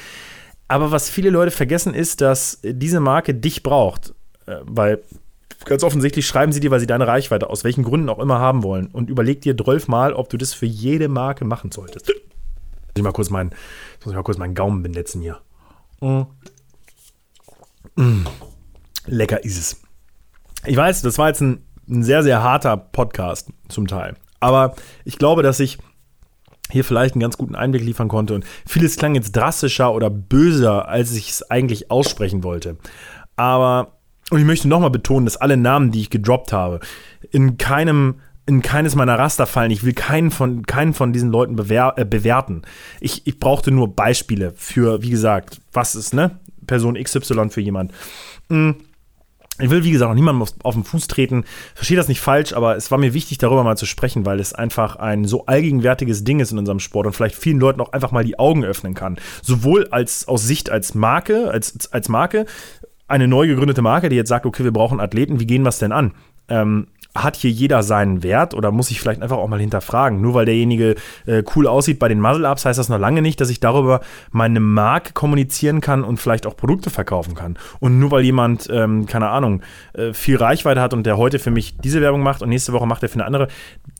Aber 0.67 0.91
was 0.91 1.09
viele 1.09 1.31
Leute 1.31 1.51
vergessen 1.51 1.93
ist, 1.93 2.21
dass 2.21 2.59
diese 2.63 2.99
Marke 2.99 3.33
dich 3.33 3.63
braucht, 3.63 4.13
äh, 4.45 4.57
weil 4.63 5.01
ganz 5.65 5.83
offensichtlich 5.83 6.27
schreiben 6.27 6.51
sie 6.51 6.59
dir, 6.59 6.71
weil 6.71 6.79
sie 6.79 6.87
deine 6.87 7.07
Reichweite 7.07 7.49
aus 7.49 7.63
welchen 7.63 7.83
Gründen 7.83 8.09
auch 8.09 8.19
immer 8.19 8.39
haben 8.39 8.63
wollen. 8.63 8.87
Und 8.87 9.09
überleg 9.09 9.41
dir 9.41 9.55
mal, 9.87 10.13
ob 10.13 10.29
du 10.29 10.37
das 10.37 10.53
für 10.53 10.65
jede 10.65 11.07
Marke 11.07 11.45
machen 11.45 11.71
solltest 11.71 12.11
ich 12.95 13.03
mal 13.03 13.11
kurz 13.11 13.29
meinen, 13.29 13.49
muss 14.03 14.11
ich 14.11 14.15
mal 14.15 14.23
kurz 14.23 14.37
meinen 14.37 14.55
Gaumen 14.55 14.83
benetzen 14.83 15.21
hier. 15.21 15.41
Mm. 16.01 16.23
Mm. 17.95 18.25
Lecker 19.05 19.43
ist 19.43 19.57
es. 19.57 19.81
Ich 20.65 20.77
weiß, 20.77 21.01
das 21.01 21.17
war 21.17 21.29
jetzt 21.29 21.41
ein, 21.41 21.63
ein 21.89 22.03
sehr, 22.03 22.23
sehr 22.23 22.43
harter 22.43 22.77
Podcast 22.77 23.49
zum 23.69 23.87
Teil. 23.87 24.15
Aber 24.39 24.75
ich 25.05 25.17
glaube, 25.17 25.43
dass 25.43 25.59
ich 25.59 25.77
hier 26.71 26.83
vielleicht 26.83 27.15
einen 27.15 27.21
ganz 27.21 27.37
guten 27.37 27.55
Einblick 27.55 27.83
liefern 27.83 28.07
konnte. 28.07 28.35
Und 28.35 28.45
vieles 28.65 28.95
klang 28.97 29.15
jetzt 29.15 29.35
drastischer 29.35 29.93
oder 29.93 30.09
böser, 30.09 30.87
als 30.87 31.11
ich 31.13 31.29
es 31.29 31.49
eigentlich 31.49 31.91
aussprechen 31.91 32.43
wollte. 32.43 32.77
Aber, 33.35 33.97
und 34.29 34.39
ich 34.39 34.45
möchte 34.45 34.67
nochmal 34.67 34.91
betonen, 34.91 35.25
dass 35.25 35.37
alle 35.37 35.57
Namen, 35.57 35.91
die 35.91 36.01
ich 36.01 36.09
gedroppt 36.09 36.53
habe, 36.53 36.79
in 37.31 37.57
keinem 37.57 38.19
in 38.49 38.63
keines 38.63 38.95
meiner 38.95 39.19
Raster 39.19 39.45
fallen. 39.45 39.69
Ich 39.69 39.83
will 39.83 39.93
keinen 39.93 40.31
von, 40.31 40.65
keinen 40.65 40.95
von 40.95 41.13
diesen 41.13 41.29
Leuten 41.29 41.55
bewer 41.55 41.93
äh, 41.97 42.03
bewerten. 42.03 42.63
Ich, 42.99 43.27
ich 43.27 43.39
brauchte 43.39 43.69
nur 43.69 43.93
Beispiele 43.93 44.53
für, 44.57 45.03
wie 45.03 45.11
gesagt, 45.11 45.61
was 45.71 45.93
ist, 45.93 46.15
ne? 46.15 46.39
Person 46.65 46.95
XY 46.95 47.51
für 47.51 47.61
jemand. 47.61 47.91
Mhm. 48.49 48.77
Ich 49.61 49.69
will, 49.69 49.83
wie 49.83 49.91
gesagt, 49.91 50.09
auch 50.09 50.15
niemandem 50.15 50.41
auf, 50.41 50.49
auf 50.63 50.73
den 50.73 50.83
Fuß 50.83 51.05
treten. 51.07 51.43
Verstehe 51.75 51.97
das 51.97 52.07
nicht 52.07 52.21
falsch, 52.21 52.53
aber 52.53 52.75
es 52.75 52.89
war 52.89 52.97
mir 52.97 53.13
wichtig, 53.13 53.37
darüber 53.37 53.63
mal 53.63 53.77
zu 53.77 53.85
sprechen, 53.85 54.25
weil 54.25 54.39
es 54.39 54.53
einfach 54.53 54.95
ein 54.95 55.25
so 55.25 55.45
allgegenwärtiges 55.45 56.23
Ding 56.23 56.39
ist 56.39 56.51
in 56.51 56.57
unserem 56.57 56.79
Sport 56.79 57.05
und 57.05 57.13
vielleicht 57.13 57.35
vielen 57.35 57.59
Leuten 57.59 57.81
auch 57.81 57.93
einfach 57.93 58.11
mal 58.11 58.23
die 58.23 58.39
Augen 58.39 58.65
öffnen 58.65 58.95
kann. 58.95 59.19
Sowohl 59.43 59.87
als 59.91 60.27
aus 60.27 60.43
Sicht 60.43 60.71
als 60.71 60.95
Marke, 60.95 61.51
als, 61.51 61.91
als 61.93 62.09
Marke, 62.09 62.47
eine 63.07 63.27
neu 63.27 63.45
gegründete 63.45 63.83
Marke, 63.83 64.09
die 64.09 64.15
jetzt 64.15 64.29
sagt, 64.29 64.47
okay, 64.47 64.63
wir 64.63 64.73
brauchen 64.73 64.99
Athleten, 64.99 65.39
wie 65.39 65.45
gehen 65.45 65.61
wir 65.61 65.69
es 65.69 65.77
denn 65.77 65.91
an? 65.91 66.13
Ähm, 66.47 66.87
hat 67.23 67.35
hier 67.35 67.51
jeder 67.51 67.83
seinen 67.83 68.23
Wert 68.23 68.53
oder 68.53 68.71
muss 68.71 68.91
ich 68.91 68.99
vielleicht 68.99 69.21
einfach 69.21 69.37
auch 69.37 69.47
mal 69.47 69.59
hinterfragen? 69.59 70.21
Nur 70.21 70.33
weil 70.33 70.45
derjenige 70.45 70.95
äh, 71.25 71.43
cool 71.55 71.67
aussieht 71.67 71.99
bei 71.99 72.07
den 72.07 72.19
Muzzle-Ups, 72.19 72.65
heißt 72.65 72.79
das 72.79 72.89
noch 72.89 72.99
lange 72.99 73.21
nicht, 73.21 73.39
dass 73.41 73.49
ich 73.49 73.59
darüber 73.59 74.01
meine 74.31 74.59
Marke 74.59 75.13
kommunizieren 75.13 75.81
kann 75.81 76.03
und 76.03 76.17
vielleicht 76.17 76.45
auch 76.45 76.55
Produkte 76.55 76.89
verkaufen 76.89 77.35
kann. 77.35 77.57
Und 77.79 77.99
nur 77.99 78.11
weil 78.11 78.23
jemand, 78.23 78.67
ähm, 78.71 79.05
keine 79.05 79.29
Ahnung, 79.29 79.61
äh, 79.93 80.13
viel 80.13 80.37
Reichweite 80.37 80.81
hat 80.81 80.93
und 80.93 81.05
der 81.05 81.17
heute 81.17 81.39
für 81.39 81.51
mich 81.51 81.77
diese 81.77 82.01
Werbung 82.01 82.21
macht 82.21 82.41
und 82.41 82.49
nächste 82.49 82.73
Woche 82.73 82.87
macht 82.87 83.03
er 83.03 83.09
für 83.09 83.15
eine 83.15 83.25
andere, 83.25 83.47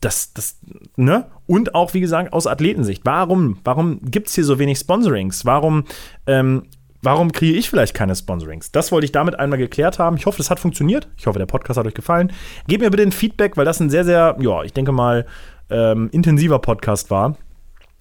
das, 0.00 0.32
das, 0.32 0.58
ne? 0.96 1.26
Und 1.46 1.74
auch, 1.74 1.94
wie 1.94 2.00
gesagt, 2.00 2.32
aus 2.32 2.46
Athletensicht. 2.46 3.04
Warum, 3.04 3.58
warum 3.64 4.00
gibt 4.02 4.28
es 4.28 4.34
hier 4.34 4.44
so 4.44 4.58
wenig 4.58 4.78
Sponsorings? 4.78 5.44
Warum 5.44 5.84
ähm, 6.26 6.62
Warum 7.02 7.32
kriege 7.32 7.56
ich 7.56 7.70
vielleicht 7.70 7.94
keine 7.94 8.14
Sponsorings? 8.14 8.72
Das 8.72 8.92
wollte 8.92 9.06
ich 9.06 9.12
damit 9.12 9.38
einmal 9.38 9.58
geklärt 9.58 9.98
haben. 9.98 10.16
Ich 10.16 10.26
hoffe, 10.26 10.38
das 10.38 10.50
hat 10.50 10.60
funktioniert. 10.60 11.08
Ich 11.16 11.26
hoffe, 11.26 11.38
der 11.38 11.46
Podcast 11.46 11.78
hat 11.78 11.86
euch 11.86 11.94
gefallen. 11.94 12.32
Gebt 12.66 12.82
mir 12.82 12.90
bitte 12.90 13.02
ein 13.02 13.12
Feedback, 13.12 13.56
weil 13.56 13.64
das 13.64 13.80
ein 13.80 13.88
sehr, 13.88 14.04
sehr, 14.04 14.36
ja, 14.38 14.62
ich 14.62 14.74
denke 14.74 14.92
mal, 14.92 15.26
ähm, 15.70 16.10
intensiver 16.12 16.58
Podcast 16.58 17.10
war. 17.10 17.36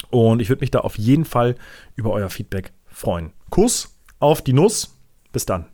Und 0.10 0.42
ich 0.42 0.50
würde 0.50 0.62
mich 0.62 0.72
da 0.72 0.80
auf 0.80 0.98
jeden 0.98 1.26
Fall 1.26 1.56
über 1.96 2.12
euer 2.12 2.30
Feedback 2.30 2.74
freuen. 2.88 3.32
Kuss 3.50 3.98
auf 4.20 4.42
die 4.42 4.54
Nuss. 4.54 4.96
Bis 5.32 5.46
dann. 5.46 5.66